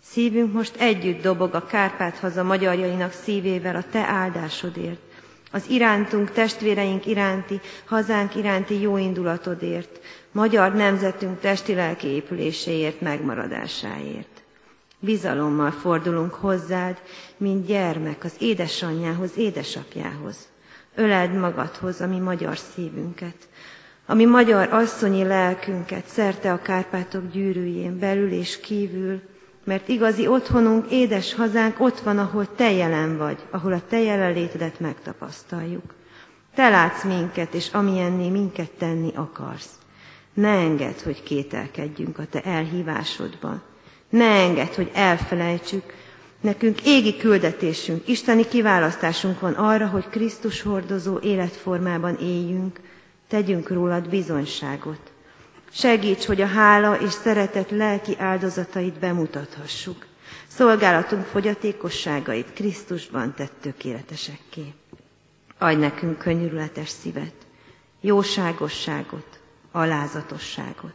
Szívünk 0.03 0.53
most 0.53 0.77
együtt 0.77 1.23
dobog 1.23 1.55
a 1.55 1.67
Kárpát 1.67 2.19
haza 2.19 2.43
magyarjainak 2.43 3.13
szívével 3.13 3.77
a 3.77 3.85
te 3.91 4.01
áldásodért, 4.01 5.10
az 5.51 5.65
irántunk, 5.69 6.31
testvéreink 6.31 7.07
iránti, 7.07 7.61
hazánk 7.85 8.35
iránti 8.35 8.81
jó 8.81 8.97
indulatodért, 8.97 10.01
magyar 10.33 10.75
nemzetünk 10.75 11.41
testi-lelki 11.41 12.07
épüléséért, 12.07 13.01
megmaradásáért. 13.01 14.43
Bizalommal 14.99 15.71
fordulunk 15.71 16.35
hozzád, 16.35 17.01
mint 17.37 17.67
gyermek 17.67 18.25
az 18.25 18.33
édesanyjához, 18.39 19.31
édesapjához. 19.37 20.37
Öleld 20.95 21.33
magadhoz, 21.33 22.01
ami 22.01 22.19
magyar 22.19 22.59
szívünket, 22.59 23.49
ami 24.07 24.25
magyar 24.25 24.73
asszonyi 24.73 25.25
lelkünket 25.25 26.07
szerte 26.07 26.53
a 26.53 26.63
Kárpátok 26.63 27.31
gyűrűjén, 27.33 27.99
belül 27.99 28.33
és 28.33 28.61
kívül, 28.61 29.21
mert 29.65 29.89
igazi 29.89 30.27
otthonunk, 30.27 30.91
édes 30.91 31.35
hazánk 31.35 31.81
ott 31.81 32.01
van, 32.01 32.19
ahol 32.19 32.55
te 32.55 32.73
jelen 32.73 33.19
vagy, 33.19 33.39
ahol 33.51 33.73
a 33.73 33.83
te 33.89 34.01
jelenlétedet 34.01 34.81
megtapasztaljuk. 34.81 35.95
Te 36.55 36.69
látsz 36.69 37.05
minket, 37.05 37.55
és 37.55 37.69
amilyenné 37.73 38.29
minket 38.29 38.71
tenni 38.71 39.13
akarsz. 39.15 39.71
Ne 40.35 40.49
engedd, 40.49 41.03
hogy 41.05 41.23
kételkedjünk 41.23 42.19
a 42.19 42.27
te 42.31 42.41
elhívásodban. 42.41 43.63
Ne 44.09 44.27
engedd, 44.27 44.75
hogy 44.75 44.91
elfelejtsük. 44.95 45.83
Nekünk 46.41 46.87
égi 46.87 47.17
küldetésünk, 47.17 48.09
isteni 48.09 48.49
kiválasztásunk 48.49 49.41
van 49.41 49.53
arra, 49.53 49.87
hogy 49.87 50.09
Krisztus 50.09 50.63
hordozó 50.63 51.19
életformában 51.19 52.17
éljünk, 52.17 52.81
tegyünk 53.29 53.69
rólad 53.69 54.09
bizonyságot. 54.09 55.10
Segíts, 55.73 56.25
hogy 56.25 56.41
a 56.41 56.47
hála 56.47 57.01
és 57.01 57.13
szeretet 57.13 57.71
lelki 57.71 58.17
áldozatait 58.19 58.99
bemutathassuk. 58.99 60.07
Szolgálatunk 60.49 61.25
fogyatékosságait 61.25 62.53
Krisztusban 62.53 63.35
tett 63.35 63.53
tökéletesekké. 63.61 64.73
Adj 65.59 65.81
nekünk 65.81 66.19
könyörületes 66.19 66.89
szívet, 66.89 67.35
jóságosságot, 68.01 69.41
alázatosságot, 69.73 70.95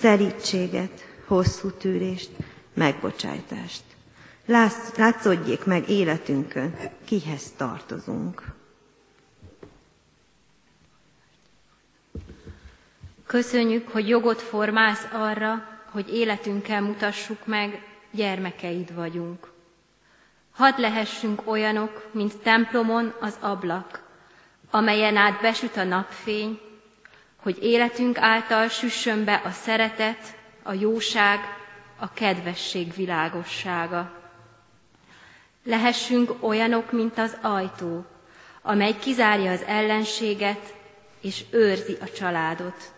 szerítséget, 0.00 1.06
hosszú 1.26 1.70
tűrést, 1.70 2.30
megbocsájtást. 2.74 3.82
Látszódjék 4.96 5.64
meg 5.64 5.88
életünkön, 5.88 6.74
kihez 7.04 7.52
tartozunk. 7.56 8.42
Köszönjük, 13.28 13.88
hogy 13.88 14.08
jogot 14.08 14.42
formálsz 14.42 15.06
arra, 15.12 15.68
hogy 15.90 16.14
életünkkel 16.14 16.80
mutassuk 16.80 17.46
meg, 17.46 17.82
gyermekeid 18.10 18.94
vagyunk. 18.94 19.50
Hadd 20.52 20.80
lehessünk 20.80 21.42
olyanok, 21.44 22.08
mint 22.12 22.36
templomon 22.36 23.14
az 23.20 23.36
ablak, 23.40 24.02
amelyen 24.70 25.16
át 25.16 25.40
besüt 25.40 25.76
a 25.76 25.84
napfény, 25.84 26.60
hogy 27.36 27.58
életünk 27.62 28.18
által 28.18 28.68
süssön 28.68 29.24
be 29.24 29.42
a 29.44 29.50
szeretet, 29.50 30.36
a 30.62 30.72
jóság, 30.72 31.40
a 31.98 32.12
kedvesség 32.12 32.94
világossága. 32.94 34.10
Lehessünk 35.64 36.34
olyanok, 36.40 36.92
mint 36.92 37.18
az 37.18 37.36
ajtó, 37.42 38.04
amely 38.62 38.98
kizárja 38.98 39.50
az 39.50 39.62
ellenséget 39.62 40.74
és 41.20 41.44
őrzi 41.50 41.96
a 42.00 42.10
családot. 42.10 42.96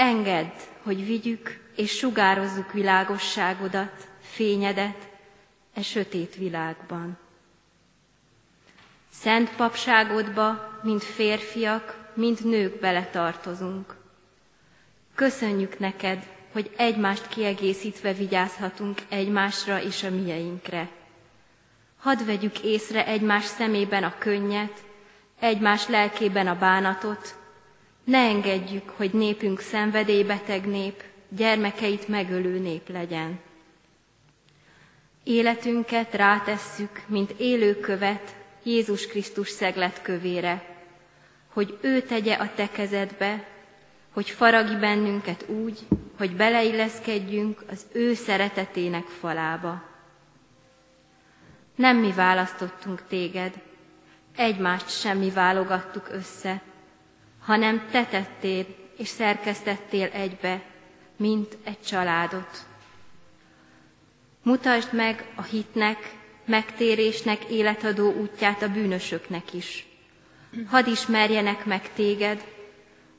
Engedd, 0.00 0.52
hogy 0.82 1.06
vigyük 1.06 1.60
és 1.76 1.90
sugározzuk 1.90 2.72
világosságodat, 2.72 4.08
fényedet 4.20 5.08
e 5.74 5.82
sötét 5.82 6.34
világban. 6.34 7.18
Szent 9.12 9.50
papságodba, 9.56 10.78
mint 10.82 11.02
férfiak, 11.02 12.10
mint 12.14 12.44
nők 12.44 12.80
beletartozunk. 12.80 13.96
Köszönjük 15.14 15.78
neked, 15.78 16.26
hogy 16.52 16.70
egymást 16.76 17.28
kiegészítve 17.28 18.12
vigyázhatunk 18.12 19.02
egymásra 19.08 19.82
és 19.82 20.02
a 20.02 20.10
mieinkre. 20.10 20.88
Hadd 21.98 22.24
vegyük 22.24 22.58
észre 22.60 23.06
egymás 23.06 23.44
szemében 23.44 24.04
a 24.04 24.14
könnyet, 24.18 24.84
egymás 25.40 25.88
lelkében 25.88 26.46
a 26.46 26.58
bánatot, 26.58 27.38
ne 28.10 28.18
engedjük, 28.18 28.88
hogy 28.88 29.12
népünk 29.12 29.60
szenvedélybeteg 29.60 30.66
nép, 30.66 31.02
gyermekeit 31.28 32.08
megölő 32.08 32.58
nép 32.58 32.88
legyen. 32.88 33.40
Életünket 35.24 36.14
rátesszük, 36.14 37.02
mint 37.06 37.30
élőkövet 37.30 38.34
Jézus 38.62 39.06
Krisztus 39.06 39.48
szegletkövére, 39.48 40.76
hogy 41.52 41.78
ő 41.80 42.02
tegye 42.02 42.34
a 42.34 42.50
te 42.54 42.68
kezedbe, 42.68 43.48
hogy 44.10 44.30
faragi 44.30 44.76
bennünket 44.76 45.48
úgy, 45.48 45.78
hogy 46.18 46.36
beleilleszkedjünk 46.36 47.64
az 47.70 47.86
ő 47.92 48.14
szeretetének 48.14 49.04
falába. 49.04 49.82
Nem 51.74 51.96
mi 51.96 52.12
választottunk 52.12 53.02
téged, 53.08 53.54
egymást 54.36 55.00
sem 55.00 55.18
mi 55.18 55.30
válogattuk 55.30 56.08
össze, 56.12 56.62
hanem 57.50 57.88
te 57.90 58.04
tettél 58.04 58.66
és 58.96 59.08
szerkesztettél 59.08 60.08
egybe, 60.12 60.62
mint 61.16 61.56
egy 61.64 61.80
családot. 61.80 62.66
Mutasd 64.42 64.92
meg 64.92 65.32
a 65.34 65.42
hitnek, 65.42 66.14
megtérésnek 66.44 67.44
életadó 67.44 68.12
útját 68.12 68.62
a 68.62 68.68
bűnösöknek 68.68 69.52
is. 69.52 69.86
Hadd 70.66 70.86
ismerjenek 70.86 71.64
meg 71.64 71.92
téged, 71.92 72.44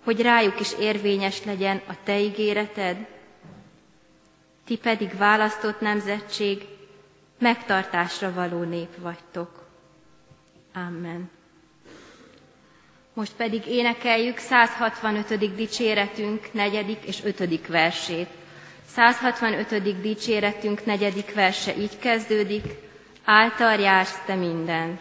hogy 0.03 0.21
rájuk 0.21 0.59
is 0.59 0.73
érvényes 0.79 1.43
legyen 1.43 1.81
a 1.87 1.93
te 2.03 2.19
ígéreted. 2.19 3.07
Ti 4.65 4.77
pedig 4.77 5.17
választott 5.17 5.79
nemzetség, 5.79 6.67
megtartásra 7.39 8.33
való 8.33 8.63
nép 8.63 8.95
vagytok. 8.97 9.67
Amen. 10.73 11.39
Most 13.21 13.33
pedig 13.37 13.65
énekeljük 13.67 14.37
165. 14.37 15.55
dicséretünk 15.55 16.53
negyedik 16.53 16.97
és 17.05 17.23
ötödik 17.23 17.67
versét. 17.67 18.27
165. 18.87 20.01
dicséretünk 20.01 20.85
negyedik 20.85 21.33
verse 21.33 21.77
így 21.77 21.99
kezdődik, 21.99 22.63
által 23.25 23.79
jársz 23.79 24.19
te 24.25 24.35
mindent. 24.35 24.99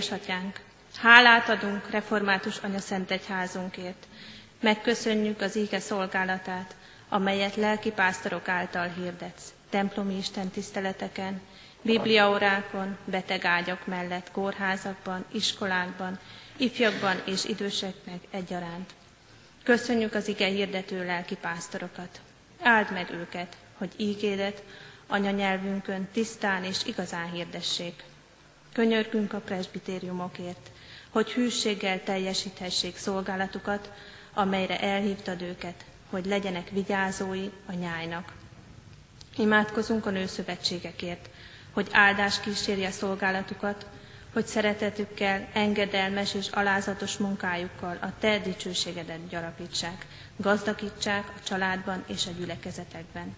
Édesatyánk, 0.00 0.60
hálát 0.96 1.48
adunk 1.48 1.90
református 1.90 2.60
Szent 2.78 3.10
Egyházunkért. 3.10 4.06
Megköszönjük 4.60 5.40
az 5.40 5.56
íge 5.56 5.80
szolgálatát, 5.80 6.74
amelyet 7.08 7.56
lelki 7.56 7.90
pásztorok 7.90 8.48
által 8.48 8.88
hirdetsz, 8.88 9.52
templomi 9.70 10.16
istentiszteleteken, 10.16 11.40
bibliaórákon, 11.82 12.96
betegágyak 13.04 13.86
mellett, 13.86 14.30
kórházakban, 14.30 15.24
iskolákban, 15.32 16.18
ifjakban 16.56 17.22
és 17.24 17.44
időseknek 17.44 18.20
egyaránt. 18.30 18.90
Köszönjük 19.62 20.14
az 20.14 20.28
ige 20.28 20.46
hirdető 20.46 21.06
lelki 21.06 21.36
pásztorokat. 21.36 22.20
Áld 22.62 22.92
meg 22.92 23.10
őket, 23.10 23.56
hogy 23.78 23.90
ígédet 23.96 24.62
anyanyelvünkön 25.06 26.08
tisztán 26.12 26.64
és 26.64 26.78
igazán 26.86 27.30
hirdessék. 27.30 28.08
Könyörgünk 28.72 29.32
a 29.32 29.40
presbitériumokért, 29.40 30.70
hogy 31.10 31.30
hűséggel 31.32 32.02
teljesíthessék 32.02 32.96
szolgálatukat, 32.96 33.92
amelyre 34.34 34.80
elhívtad 34.80 35.42
őket, 35.42 35.84
hogy 36.10 36.26
legyenek 36.26 36.68
vigyázói 36.70 37.50
a 37.66 37.72
nyájnak. 37.72 38.32
Imádkozunk 39.36 40.06
a 40.06 40.10
nőszövetségekért, 40.10 41.30
hogy 41.72 41.88
áldás 41.92 42.40
kísérje 42.40 42.90
szolgálatukat, 42.90 43.86
hogy 44.32 44.46
szeretetükkel, 44.46 45.48
engedelmes 45.52 46.34
és 46.34 46.48
alázatos 46.48 47.16
munkájukkal 47.16 47.98
a 48.00 48.12
Te 48.18 48.38
dicsőségedet 48.38 49.28
gyarapítsák, 49.28 50.06
gazdagítsák 50.36 51.28
a 51.28 51.42
családban 51.42 52.04
és 52.06 52.26
a 52.26 52.30
gyülekezetekben. 52.38 53.36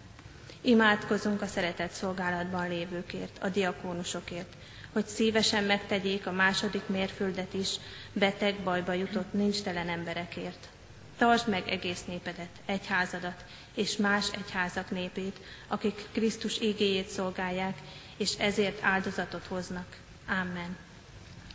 Imádkozunk 0.61 1.43
a 1.43 1.47
szeretett 1.47 1.91
szolgálatban 1.91 2.69
lévőkért, 2.69 3.39
a 3.43 3.49
diakónusokért, 3.49 4.53
hogy 4.93 5.07
szívesen 5.07 5.65
megtegyék 5.65 6.27
a 6.27 6.33
második 6.33 6.87
mérföldet 6.87 7.55
is 7.55 7.69
beteg 8.13 8.55
bajba 8.55 8.93
jutott 8.93 9.33
nincstelen 9.33 9.89
emberekért. 9.89 10.69
Tartsd 11.17 11.49
meg 11.49 11.69
egész 11.69 12.05
népedet, 12.05 12.49
egyházadat 12.67 13.45
és 13.75 13.97
más 13.97 14.31
egyházak 14.33 14.91
népét, 14.91 15.41
akik 15.69 16.09
Krisztus 16.13 16.59
igéjét 16.59 17.09
szolgálják, 17.09 17.79
és 18.17 18.35
ezért 18.39 18.83
áldozatot 18.83 19.47
hoznak. 19.49 19.87
Amen. 20.29 20.77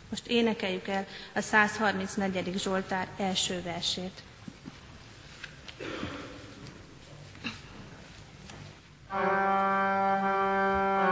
Most 0.08 0.26
énekeljük 0.26 0.88
el 0.88 1.06
a 1.34 1.40
134. 1.40 2.58
Zsoltár 2.58 3.08
első 3.16 3.62
versét. 3.62 4.22
Mindenható 9.10 11.07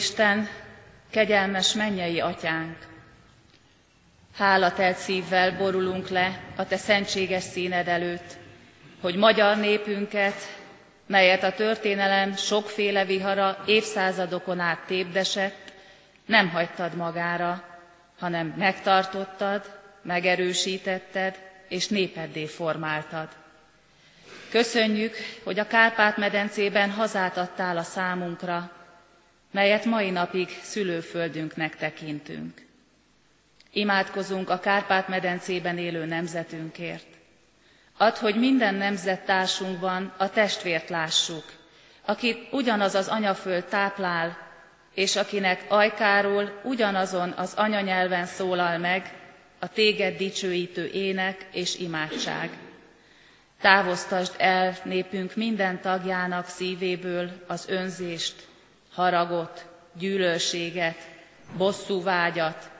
Isten, 0.00 0.48
kegyelmes 1.10 1.72
mennyei 1.74 2.20
atyánk, 2.20 2.76
hálatelt 4.36 4.96
szívvel 4.96 5.56
borulunk 5.56 6.08
le 6.08 6.40
a 6.56 6.66
te 6.66 6.76
szentséges 6.76 7.42
színed 7.42 7.88
előtt, 7.88 8.36
hogy 9.00 9.16
magyar 9.16 9.56
népünket, 9.56 10.34
melyet 11.06 11.42
a 11.42 11.52
történelem 11.52 12.36
sokféle 12.36 13.04
vihara 13.04 13.62
évszázadokon 13.66 14.60
át 14.60 14.78
tépdesett, 14.86 15.72
nem 16.26 16.48
hagytad 16.48 16.94
magára, 16.94 17.64
hanem 18.18 18.54
megtartottad, 18.56 19.78
megerősítetted 20.02 21.38
és 21.68 21.88
népeddé 21.88 22.46
formáltad. 22.46 23.28
Köszönjük, 24.50 25.16
hogy 25.44 25.58
a 25.58 25.66
Kárpát-medencében 25.66 26.90
hazát 26.90 27.36
adtál 27.36 27.76
a 27.76 27.82
számunkra, 27.82 28.70
melyet 29.50 29.84
mai 29.84 30.10
napig 30.10 30.48
szülőföldünknek 30.62 31.76
tekintünk. 31.76 32.66
Imádkozunk 33.72 34.50
a 34.50 34.58
Kárpát-medencében 34.58 35.78
élő 35.78 36.04
nemzetünkért. 36.04 37.06
Add, 37.96 38.18
hogy 38.18 38.34
minden 38.38 38.74
nemzettársunkban 38.74 40.12
a 40.16 40.30
testvért 40.30 40.88
lássuk, 40.88 41.44
akit 42.04 42.52
ugyanaz 42.52 42.94
az 42.94 43.08
anyaföld 43.08 43.64
táplál, 43.64 44.38
és 44.94 45.16
akinek 45.16 45.64
ajkáról 45.68 46.60
ugyanazon 46.64 47.30
az 47.36 47.54
anyanyelven 47.56 48.26
szólal 48.26 48.78
meg 48.78 49.12
a 49.58 49.68
téged 49.68 50.16
dicsőítő 50.16 50.86
ének 50.86 51.46
és 51.52 51.78
imádság. 51.78 52.50
Távoztasd 53.60 54.34
el 54.38 54.76
népünk 54.84 55.34
minden 55.36 55.80
tagjának 55.80 56.48
szívéből 56.48 57.30
az 57.46 57.68
önzést, 57.68 58.48
haragot, 59.00 59.66
gyűlölséget, 59.98 60.96
bosszúvágyat, 61.56 62.70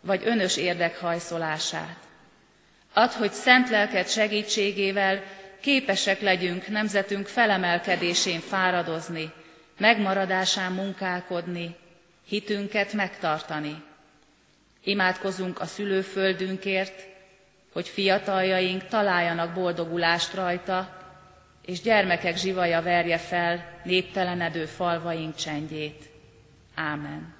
vagy 0.00 0.22
önös 0.24 0.56
érdekhajszolását. 0.56 1.96
Add, 2.92 3.10
hogy 3.10 3.32
szent 3.32 3.70
lelked 3.70 4.08
segítségével 4.08 5.22
képesek 5.60 6.20
legyünk 6.20 6.68
nemzetünk 6.68 7.26
felemelkedésén 7.26 8.40
fáradozni, 8.40 9.32
megmaradásán 9.78 10.72
munkálkodni, 10.72 11.76
hitünket 12.26 12.92
megtartani. 12.92 13.82
Imádkozunk 14.84 15.60
a 15.60 15.66
szülőföldünkért, 15.66 17.06
hogy 17.72 17.88
fiataljaink 17.88 18.86
találjanak 18.86 19.54
boldogulást 19.54 20.34
rajta, 20.34 20.99
és 21.64 21.80
gyermekek 21.80 22.36
zsivaja 22.36 22.82
verje 22.82 23.18
fel 23.18 23.80
néptelenedő 23.84 24.64
falvaink 24.64 25.34
csendjét. 25.34 26.10
Ámen. 26.74 27.34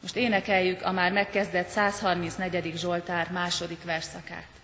Most 0.00 0.16
énekeljük 0.16 0.82
a 0.82 0.92
már 0.92 1.12
megkezdett 1.12 1.68
134. 1.68 2.76
Zsoltár 2.76 3.30
második 3.30 3.84
verszakát. 3.84 4.57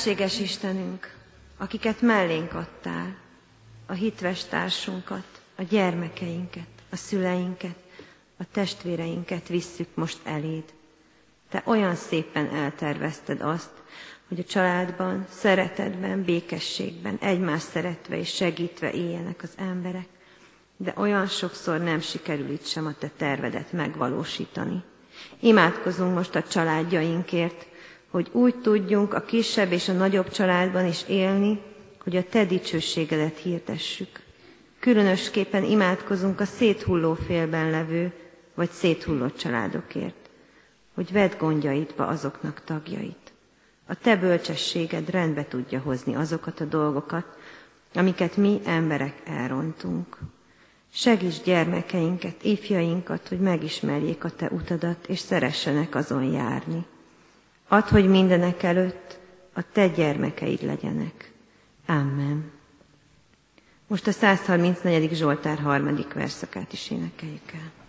Felséges 0.00 0.40
Istenünk, 0.40 1.14
akiket 1.56 2.00
mellénk 2.00 2.54
adtál, 2.54 3.16
a 3.86 3.92
hitves 3.92 4.44
társunkat, 4.44 5.40
a 5.56 5.62
gyermekeinket, 5.62 6.68
a 6.90 6.96
szüleinket, 6.96 7.76
a 8.36 8.44
testvéreinket 8.52 9.48
visszük 9.48 9.88
most 9.94 10.18
eléd. 10.24 10.64
Te 11.48 11.62
olyan 11.64 11.94
szépen 11.94 12.54
eltervezted 12.54 13.40
azt, 13.40 13.70
hogy 14.28 14.38
a 14.38 14.44
családban, 14.44 15.26
szeretetben, 15.30 16.24
békességben, 16.24 17.18
egymás 17.20 17.62
szeretve 17.62 18.18
és 18.18 18.34
segítve 18.34 18.92
éljenek 18.92 19.42
az 19.42 19.52
emberek. 19.56 20.08
de 20.76 20.92
olyan 20.96 21.26
sokszor 21.26 21.80
nem 21.80 22.00
sikerül 22.00 22.50
itt 22.50 22.66
sem 22.66 22.86
a 22.86 22.94
te 22.98 23.10
tervedet 23.16 23.72
megvalósítani. 23.72 24.82
Imádkozunk 25.40 26.14
most 26.14 26.34
a 26.34 26.42
családjainkért, 26.42 27.66
hogy 28.10 28.28
úgy 28.32 28.54
tudjunk 28.54 29.14
a 29.14 29.20
kisebb 29.20 29.72
és 29.72 29.88
a 29.88 29.92
nagyobb 29.92 30.30
családban 30.30 30.86
is 30.86 31.04
élni, 31.08 31.60
hogy 32.02 32.16
a 32.16 32.24
te 32.24 32.44
dicsőségedet 32.44 33.38
hirdessük. 33.38 34.20
Különösképpen 34.78 35.64
imádkozunk 35.64 36.40
a 36.40 36.44
széthulló 36.44 37.14
félben 37.14 37.70
levő, 37.70 38.12
vagy 38.54 38.70
széthullott 38.70 39.36
családokért, 39.36 40.30
hogy 40.94 41.12
vedd 41.12 41.30
gondjaidba 41.38 42.06
azoknak 42.06 42.62
tagjait. 42.64 43.32
A 43.86 43.94
te 43.94 44.16
bölcsességed 44.16 45.10
rendbe 45.10 45.44
tudja 45.44 45.80
hozni 45.80 46.14
azokat 46.14 46.60
a 46.60 46.64
dolgokat, 46.64 47.26
amiket 47.94 48.36
mi 48.36 48.60
emberek 48.64 49.14
elrontunk. 49.24 50.18
Segíts 50.92 51.42
gyermekeinket, 51.42 52.44
ifjainkat, 52.44 53.28
hogy 53.28 53.40
megismerjék 53.40 54.24
a 54.24 54.30
Te 54.30 54.48
utadat, 54.50 55.06
és 55.08 55.18
szeressenek 55.18 55.94
azon 55.94 56.24
járni. 56.24 56.86
Add, 57.72 57.88
hogy 57.88 58.08
mindenek 58.08 58.62
előtt 58.62 59.18
a 59.52 59.62
Te 59.72 59.88
gyermekeid 59.88 60.62
legyenek. 60.62 61.32
Amen. 61.86 62.50
Most 63.86 64.06
a 64.06 64.12
134. 64.12 65.14
Zsoltár 65.14 65.58
harmadik 65.58 66.12
verszakát 66.12 66.72
is 66.72 66.90
énekeljük 66.90 67.52
el. 67.52 67.79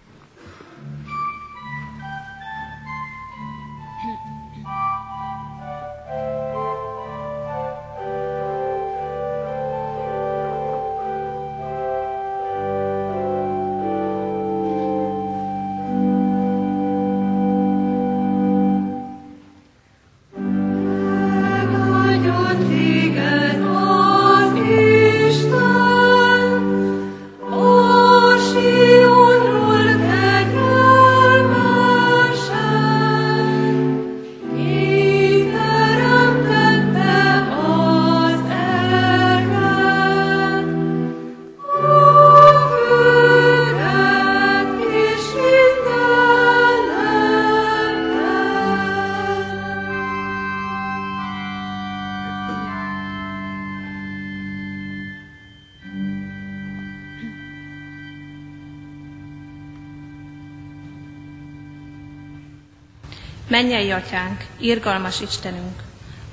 Mennyei 63.62 63.92
atyánk, 63.92 64.46
irgalmas 64.60 65.22
Istenünk, 65.22 65.82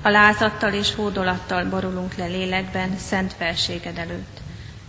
a 0.01 0.09
lázattal 0.09 0.73
és 0.73 0.95
hódolattal 0.95 1.65
borulunk 1.65 2.15
le 2.15 2.25
lélekben 2.25 2.97
szent 2.97 3.33
felséged 3.33 3.97
előtt. 3.97 4.37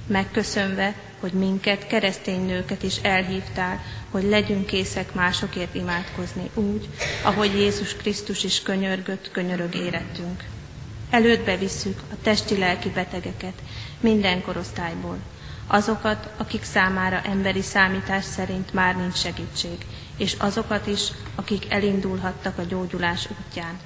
Megköszönve, 0.07 0.95
hogy 1.20 1.32
minket, 1.32 1.86
keresztény 1.86 2.47
nőket 2.47 2.82
is 2.82 2.97
elhívtál, 2.97 3.80
hogy 4.11 4.22
legyünk 4.22 4.66
készek 4.66 5.14
másokért 5.14 5.74
imádkozni 5.74 6.51
úgy, 6.55 6.88
ahogy 7.22 7.55
Jézus 7.55 7.97
Krisztus 7.97 8.45
is 8.45 8.62
könyörgött, 8.62 9.30
könyörög 9.30 9.74
érettünk. 9.74 10.45
Elődbe 11.11 11.57
visszük 11.57 12.01
a 12.12 12.14
testi-lelki 12.22 12.88
betegeket 12.88 13.62
minden 14.01 14.43
korosztályból, 14.43 15.18
azokat, 15.66 16.28
akik 16.36 16.62
számára 16.62 17.20
emberi 17.24 17.62
számítás 17.62 18.24
szerint 18.24 18.72
már 18.72 18.97
nincs 18.97 19.16
segítség, 19.16 19.86
és 20.21 20.35
azokat 20.39 20.87
is, 20.87 21.01
akik 21.35 21.71
elindulhattak 21.73 22.59
a 22.59 22.62
gyógyulás 22.62 23.29
útján. 23.31 23.79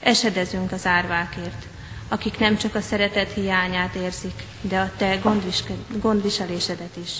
Esedezünk 0.00 0.72
az 0.72 0.86
árvákért, 0.86 1.66
akik 2.08 2.38
nem 2.38 2.56
csak 2.56 2.74
a 2.74 2.80
szeretet 2.80 3.32
hiányát 3.32 3.94
érzik, 3.94 4.42
de 4.60 4.78
a 4.78 4.92
te 4.96 5.18
gondviselésedet 6.00 6.96
is. 7.02 7.10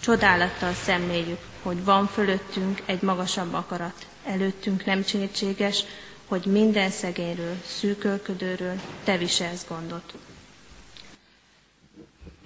Csodálattal 0.00 0.72
szemléljük, 0.72 1.38
hogy 1.62 1.84
van 1.84 2.06
fölöttünk 2.06 2.82
egy 2.86 3.02
magasabb 3.02 3.52
akarat, 3.54 4.06
előttünk 4.26 4.84
nem 4.84 5.04
csétséges, 5.04 5.84
hogy 6.28 6.44
minden 6.46 6.90
szegényről, 6.90 7.56
szűkölködőről 7.66 8.80
te 9.04 9.16
viselsz 9.18 9.66
gondot. 9.68 10.14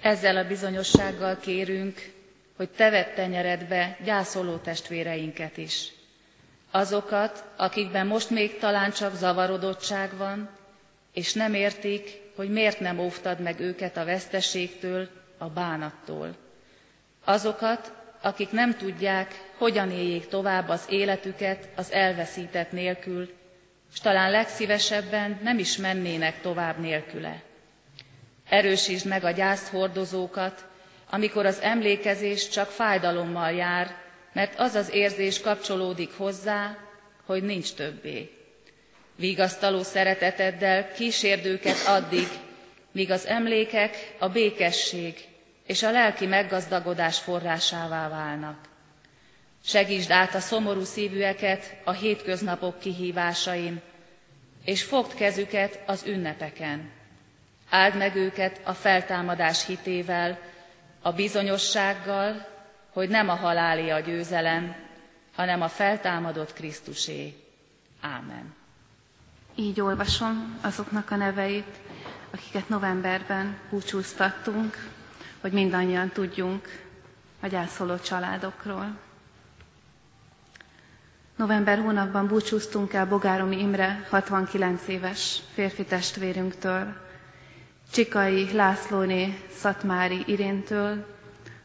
Ezzel 0.01 0.37
a 0.37 0.47
bizonyossággal 0.47 1.37
kérünk, 1.37 2.13
hogy 2.55 2.69
te 2.69 2.89
vedd 2.89 3.15
tenyeredbe 3.15 3.97
gyászoló 4.03 4.55
testvéreinket 4.55 5.57
is. 5.57 5.91
Azokat, 6.71 7.43
akikben 7.55 8.07
most 8.07 8.29
még 8.29 8.57
talán 8.57 8.91
csak 8.91 9.15
zavarodottság 9.15 10.17
van, 10.17 10.49
és 11.13 11.33
nem 11.33 11.53
értik, 11.53 12.21
hogy 12.35 12.49
miért 12.49 12.79
nem 12.79 12.99
óvtad 12.99 13.39
meg 13.39 13.59
őket 13.59 13.97
a 13.97 14.05
veszteségtől, 14.05 15.09
a 15.37 15.49
bánattól. 15.49 16.35
Azokat, 17.23 17.91
akik 18.21 18.51
nem 18.51 18.75
tudják, 18.77 19.51
hogyan 19.57 19.91
éljék 19.91 20.27
tovább 20.27 20.69
az 20.69 20.85
életüket 20.89 21.69
az 21.75 21.91
elveszített 21.91 22.71
nélkül, 22.71 23.33
és 23.93 23.99
talán 23.99 24.31
legszívesebben 24.31 25.39
nem 25.43 25.59
is 25.59 25.77
mennének 25.77 26.41
tovább 26.41 26.79
nélküle. 26.79 27.41
Erősítsd 28.49 29.07
meg 29.07 29.23
a 29.23 29.31
gyászhordozókat, 29.31 30.65
amikor 31.15 31.45
az 31.45 31.61
emlékezés 31.61 32.49
csak 32.49 32.69
fájdalommal 32.69 33.51
jár, 33.51 33.95
mert 34.33 34.59
az 34.59 34.75
az 34.75 34.93
érzés 34.93 35.41
kapcsolódik 35.41 36.11
hozzá, 36.17 36.77
hogy 37.25 37.43
nincs 37.43 37.73
többé. 37.73 38.31
Vigasztaló 39.15 39.83
szereteteddel 39.83 40.91
kísérd 40.91 41.45
őket 41.45 41.85
addig, 41.87 42.27
míg 42.91 43.11
az 43.11 43.25
emlékek 43.25 44.15
a 44.19 44.29
békesség 44.29 45.15
és 45.65 45.83
a 45.83 45.91
lelki 45.91 46.25
meggazdagodás 46.25 47.19
forrásává 47.19 48.09
válnak. 48.09 48.57
Segítsd 49.63 50.11
át 50.11 50.35
a 50.35 50.39
szomorú 50.39 50.83
szívűeket 50.83 51.75
a 51.83 51.91
hétköznapok 51.91 52.79
kihívásain, 52.79 53.81
és 54.65 54.83
fogd 54.83 55.13
kezüket 55.13 55.79
az 55.85 56.03
ünnepeken. 56.07 56.91
Áld 57.69 57.95
meg 57.97 58.15
őket 58.15 58.61
a 58.63 58.73
feltámadás 58.73 59.65
hitével, 59.65 60.53
a 61.05 61.11
bizonyossággal, 61.11 62.47
hogy 62.93 63.09
nem 63.09 63.29
a 63.29 63.35
haláli 63.35 63.89
a 63.89 63.99
győzelem, 63.99 64.75
hanem 65.35 65.61
a 65.61 65.67
feltámadott 65.67 66.53
Krisztusé. 66.53 67.33
Ámen. 68.01 68.53
Így 69.55 69.81
olvasom 69.81 70.57
azoknak 70.61 71.11
a 71.11 71.15
neveit, 71.15 71.79
akiket 72.31 72.69
novemberben 72.69 73.57
búcsúztattunk, 73.69 74.89
hogy 75.41 75.51
mindannyian 75.51 76.09
tudjunk 76.09 76.83
a 77.39 77.47
gyászoló 77.47 77.97
családokról. 77.97 78.97
November 81.35 81.79
hónapban 81.79 82.27
búcsúztunk 82.27 82.93
el 82.93 83.05
Bogáromi 83.07 83.59
Imre 83.59 84.05
69 84.09 84.87
éves 84.87 85.39
férfi 85.53 85.85
testvérünktől, 85.85 87.04
Csikai 87.95 88.51
Lászlóné 88.53 89.39
Szatmári 89.57 90.23
Iréntől, 90.25 91.05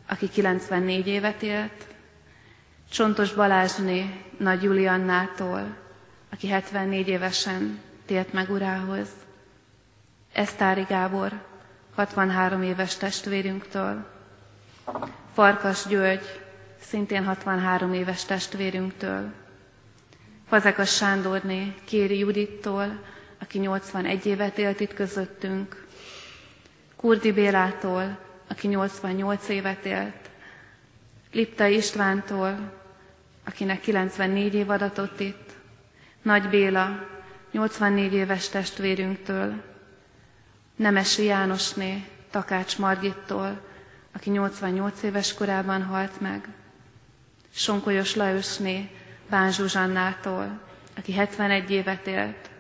aki 0.08 0.28
94 0.28 1.06
évet 1.06 1.42
élt, 1.42 1.86
Csontos 2.90 3.32
Balázsné 3.32 4.24
Nagy 4.36 4.62
Juliannától, 4.62 5.76
aki 6.32 6.48
74 6.48 7.08
évesen 7.08 7.80
tért 8.06 8.32
meg 8.32 8.50
urához, 8.50 9.08
Esztári 10.32 10.84
Gábor, 10.88 11.32
63 11.94 12.62
éves 12.62 12.96
testvérünktől, 12.96 14.06
Farkas 15.32 15.86
György, 15.86 16.40
szintén 16.80 17.24
63 17.24 17.94
éves 17.94 18.24
testvérünktől, 18.24 19.32
Fazekas 20.48 20.94
Sándorné 20.94 21.74
Kéri 21.84 22.18
Judittól, 22.18 23.00
aki 23.40 23.58
81 23.58 24.26
évet 24.26 24.58
élt 24.58 24.80
itt 24.80 24.94
közöttünk, 24.94 25.88
Kurdi 27.00 27.32
Bélától, 27.32 28.18
aki 28.48 28.68
88 28.68 29.48
évet 29.48 29.84
élt, 29.84 30.30
Lipta 31.32 31.66
Istvántól, 31.66 32.72
akinek 33.44 33.80
94 33.80 34.54
év 34.54 34.70
adatott 34.70 35.20
itt, 35.20 35.50
Nagy 36.22 36.48
Béla, 36.48 37.06
84 37.50 38.12
éves 38.12 38.48
testvérünktől, 38.48 39.62
Nemesi 40.76 41.24
Jánosné, 41.24 42.04
Takács 42.30 42.78
Margittól, 42.78 43.60
aki 44.12 44.30
88 44.30 45.02
éves 45.02 45.34
korában 45.34 45.82
halt 45.82 46.20
meg, 46.20 46.48
Sonkolyos 47.54 48.14
Lajosné 48.14 48.90
Bán 49.28 49.52
Zsuzsannától, 49.52 50.60
aki 50.96 51.12
71 51.12 51.70
évet 51.70 52.06
élt, 52.06 52.50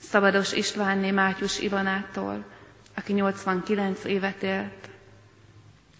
Szabados 0.00 0.52
Istvánné 0.52 1.10
Mátyus 1.10 1.58
Ivanától, 1.58 2.54
aki 2.96 3.12
89 3.12 4.04
évet 4.04 4.42
élt, 4.42 4.88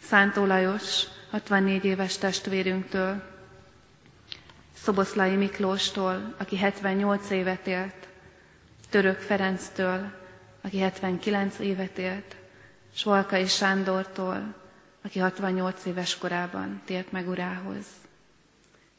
Szántó 0.03 0.45
Lajos, 0.45 1.05
64 1.31 1.85
éves 1.85 2.19
testvérünktől, 2.19 3.23
Szoboszlai 4.75 5.35
Miklóstól, 5.35 6.35
aki 6.37 6.57
78 6.57 7.31
évet 7.31 7.67
élt, 7.67 8.09
Török 8.91 9.21
Ferenctől, 9.21 10.11
aki 10.61 10.79
79 10.79 11.59
évet 11.59 11.99
élt, 11.99 12.37
és 13.31 13.55
Sándortól, 13.55 14.55
aki 15.03 15.19
68 15.19 15.85
éves 15.85 16.19
korában 16.19 16.83
tért 16.85 17.13
meg 17.13 17.29
urához. 17.29 17.85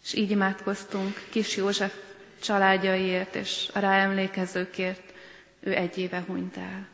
És 0.03 0.13
így 0.13 0.31
imádkoztunk 0.31 1.27
Kis 1.29 1.55
József 1.55 1.93
családjaiért 2.41 3.35
és 3.35 3.69
a 3.73 3.79
ráemlékezőkért, 3.79 5.13
ő 5.59 5.75
egy 5.75 5.97
éve 5.97 6.23
hunyt 6.27 6.57
el. 6.57 6.87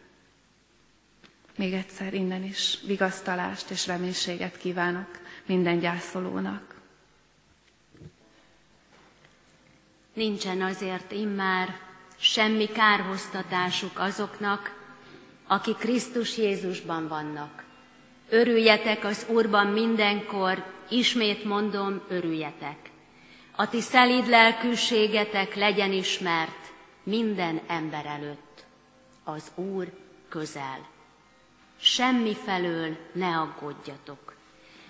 Még 1.56 1.74
egyszer 1.74 2.14
innen 2.14 2.44
is 2.44 2.78
vigasztalást 2.86 3.70
és 3.70 3.88
reménységet 3.88 4.58
kívánok 4.58 5.08
minden 5.46 5.80
gyászolónak. 5.80 6.76
Nincsen 10.14 10.62
azért 10.62 11.12
immár 11.12 11.78
semmi 12.18 12.66
kárhoztatásuk 12.66 14.00
azoknak, 14.00 14.82
akik 15.48 15.78
Krisztus 15.78 16.38
Jézusban 16.38 17.08
vannak. 17.08 17.64
Örüljetek 18.30 19.04
az 19.04 19.26
Úrban 19.30 19.68
mindenkor, 19.68 20.66
ismét 20.90 21.44
mondom, 21.44 22.02
örüljetek. 22.08 22.78
A 23.56 23.70
ti 23.70 23.82
szelíd 23.82 24.28
lelkűségetek 24.28 25.56
legyen 25.56 25.92
ismert 25.92 26.74
minden 27.04 27.62
ember 27.68 28.06
előtt. 28.06 28.66
Az 29.24 29.52
Úr 29.56 29.92
közel. 30.30 30.92
Semmi 31.86 32.36
felől 32.36 32.98
ne 33.12 33.38
aggódjatok, 33.38 34.36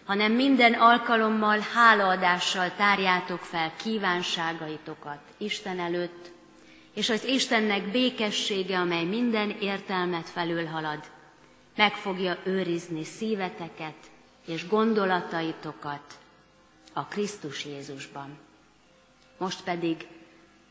hanem 0.06 0.32
minden 0.32 0.74
alkalommal 0.74 1.60
hálaadással 1.74 2.76
tárjátok 2.76 3.40
fel 3.40 3.74
kívánságaitokat 3.76 5.20
Isten 5.38 5.80
előtt, 5.80 6.32
és 6.94 7.10
az 7.10 7.24
Istennek 7.24 7.92
békessége, 7.92 8.80
amely 8.80 9.04
minden 9.04 9.50
értelmet 9.50 10.30
felülhalad, 10.30 11.00
meg 11.76 11.94
fogja 11.94 12.38
őrizni 12.44 13.04
szíveteket 13.04 14.12
és 14.46 14.68
gondolataitokat 14.68 16.20
a 16.94 17.06
Krisztus 17.06 17.66
Jézusban. 17.66 18.38
Most 19.38 19.64
pedig 19.64 20.08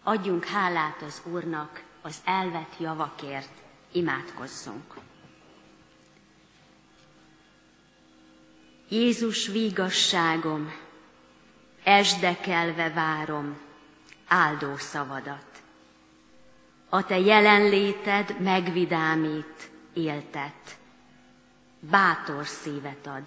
adjunk 0.03 0.45
hálát 0.45 1.03
az 1.03 1.23
Úrnak 1.33 1.83
az 2.03 2.16
elvett 2.25 2.75
javakért, 2.79 3.53
imádkozzunk. 3.93 5.02
Jézus 8.93 9.47
vígasságom, 9.47 10.72
esdekelve 11.82 12.90
várom 12.90 13.61
áldó 14.26 14.76
szavadat. 14.76 15.62
A 16.88 17.05
te 17.05 17.18
jelenléted 17.18 18.40
megvidámít, 18.40 19.70
éltet, 19.93 20.78
bátor 21.80 22.47
szívet 22.47 23.07
ad. 23.07 23.22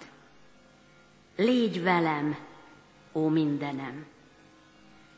Légy 1.36 1.82
velem, 1.82 2.36
ó 3.12 3.28
mindenem! 3.28 4.06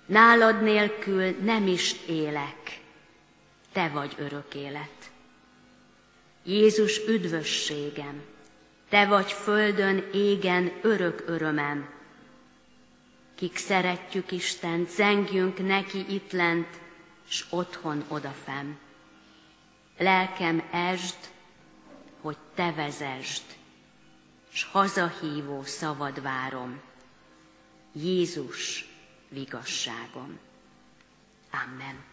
Nálad 0.07 0.63
nélkül 0.63 1.37
nem 1.43 1.67
is 1.67 1.97
élek, 2.07 2.81
te 3.73 3.89
vagy 3.89 4.15
örök 4.19 4.55
élet. 4.55 5.11
Jézus 6.45 7.07
üdvösségem, 7.07 8.23
te 8.89 9.07
vagy 9.07 9.33
földön, 9.33 10.09
égen 10.13 10.73
örök 10.83 11.23
örömem. 11.27 11.89
Kik 13.35 13.57
szeretjük 13.57 14.33
Isten, 14.33 14.87
zengjünk 14.87 15.67
neki 15.67 16.15
itt 16.15 16.33
lent, 16.33 16.81
s 17.29 17.45
otthon 17.51 18.05
odafem. 18.09 18.79
Lelkem 19.99 20.69
esd, 20.71 21.17
hogy 22.21 22.37
te 22.55 22.73
vezesd, 22.73 23.43
s 24.53 24.65
hazahívó 24.65 25.63
szavad 25.63 26.23
várom. 26.23 26.81
Jézus, 27.93 28.89
vigasságom. 29.29 30.39
Amen. 31.51 32.05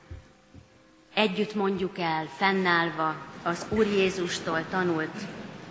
Együtt 1.14 1.54
mondjuk 1.54 1.98
el, 1.98 2.26
fennállva 2.26 3.16
az 3.44 3.66
Úr 3.70 3.86
Jézustól 3.86 4.66
tanult 4.70 5.45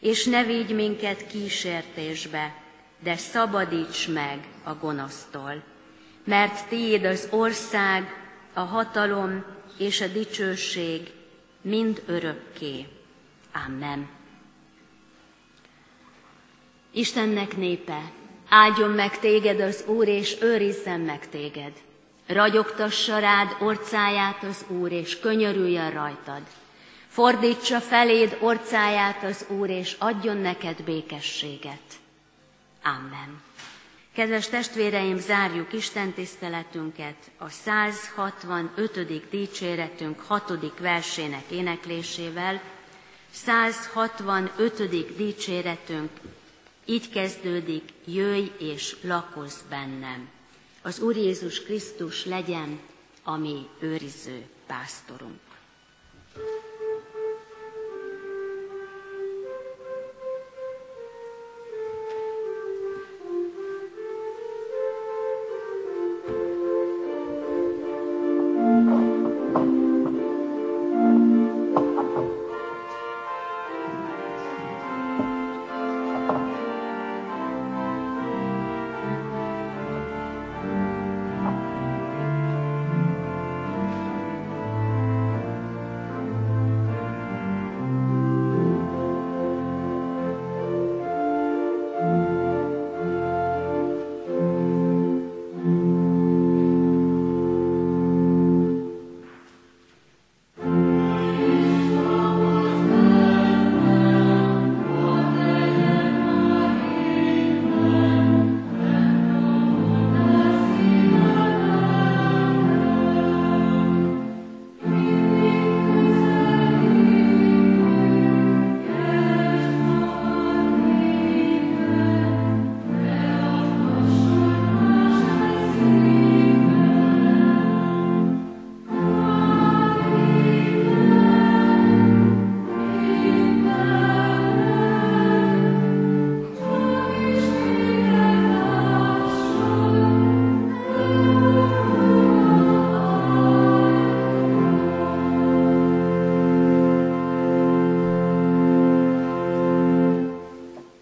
És 0.00 0.24
ne 0.24 0.44
vigy 0.44 0.74
minket 0.74 1.26
kísértésbe, 1.26 2.54
de 3.02 3.16
szabadíts 3.16 4.08
meg 4.08 4.48
a 4.62 4.74
gonosztól. 4.74 5.62
Mert 6.24 6.68
tiéd 6.68 7.04
az 7.04 7.28
ország, 7.30 8.24
a 8.52 8.60
hatalom 8.60 9.44
és 9.78 10.00
a 10.00 10.06
dicsőség 10.06 11.12
mind 11.60 12.02
örökké. 12.06 12.86
Amen. 13.66 14.08
Istennek 16.92 17.56
népe, 17.56 18.10
áldjon 18.48 18.90
meg 18.90 19.18
téged 19.18 19.60
az 19.60 19.84
Úr, 19.86 20.08
és 20.08 20.36
őrizzen 20.40 21.00
meg 21.00 21.28
téged. 21.28 21.72
Ragyogtassa 22.26 23.18
rád 23.18 23.56
orcáját 23.60 24.42
az 24.42 24.64
Úr, 24.68 24.92
és 24.92 25.18
könyörüljön 25.18 25.90
rajtad. 25.90 26.42
Fordítsa 27.16 27.80
feléd 27.80 28.36
orcáját 28.40 29.22
az 29.22 29.44
Úr, 29.48 29.70
és 29.70 29.96
adjon 29.98 30.36
neked 30.36 30.82
békességet. 30.82 31.80
Amen. 32.82 33.42
Kedves 34.12 34.48
testvéreim, 34.48 35.18
zárjuk 35.18 35.72
Isten 35.72 36.12
tiszteletünket 36.12 37.16
a 37.38 37.48
165. 37.48 39.28
dicséretünk 39.30 40.20
6. 40.20 40.52
versének 40.80 41.44
éneklésével. 41.50 42.62
165. 43.30 45.16
dicséretünk 45.16 46.10
így 46.84 47.10
kezdődik, 47.10 47.92
jöjj 48.04 48.50
és 48.58 48.96
lakozz 49.02 49.60
bennem 49.68 50.28
az 50.82 51.00
Úr 51.00 51.16
Jézus 51.16 51.62
Krisztus 51.62 52.24
legyen 52.24 52.80
a 53.22 53.36
mi 53.36 53.66
őriző 53.78 54.44
pásztorunk. 54.66 55.45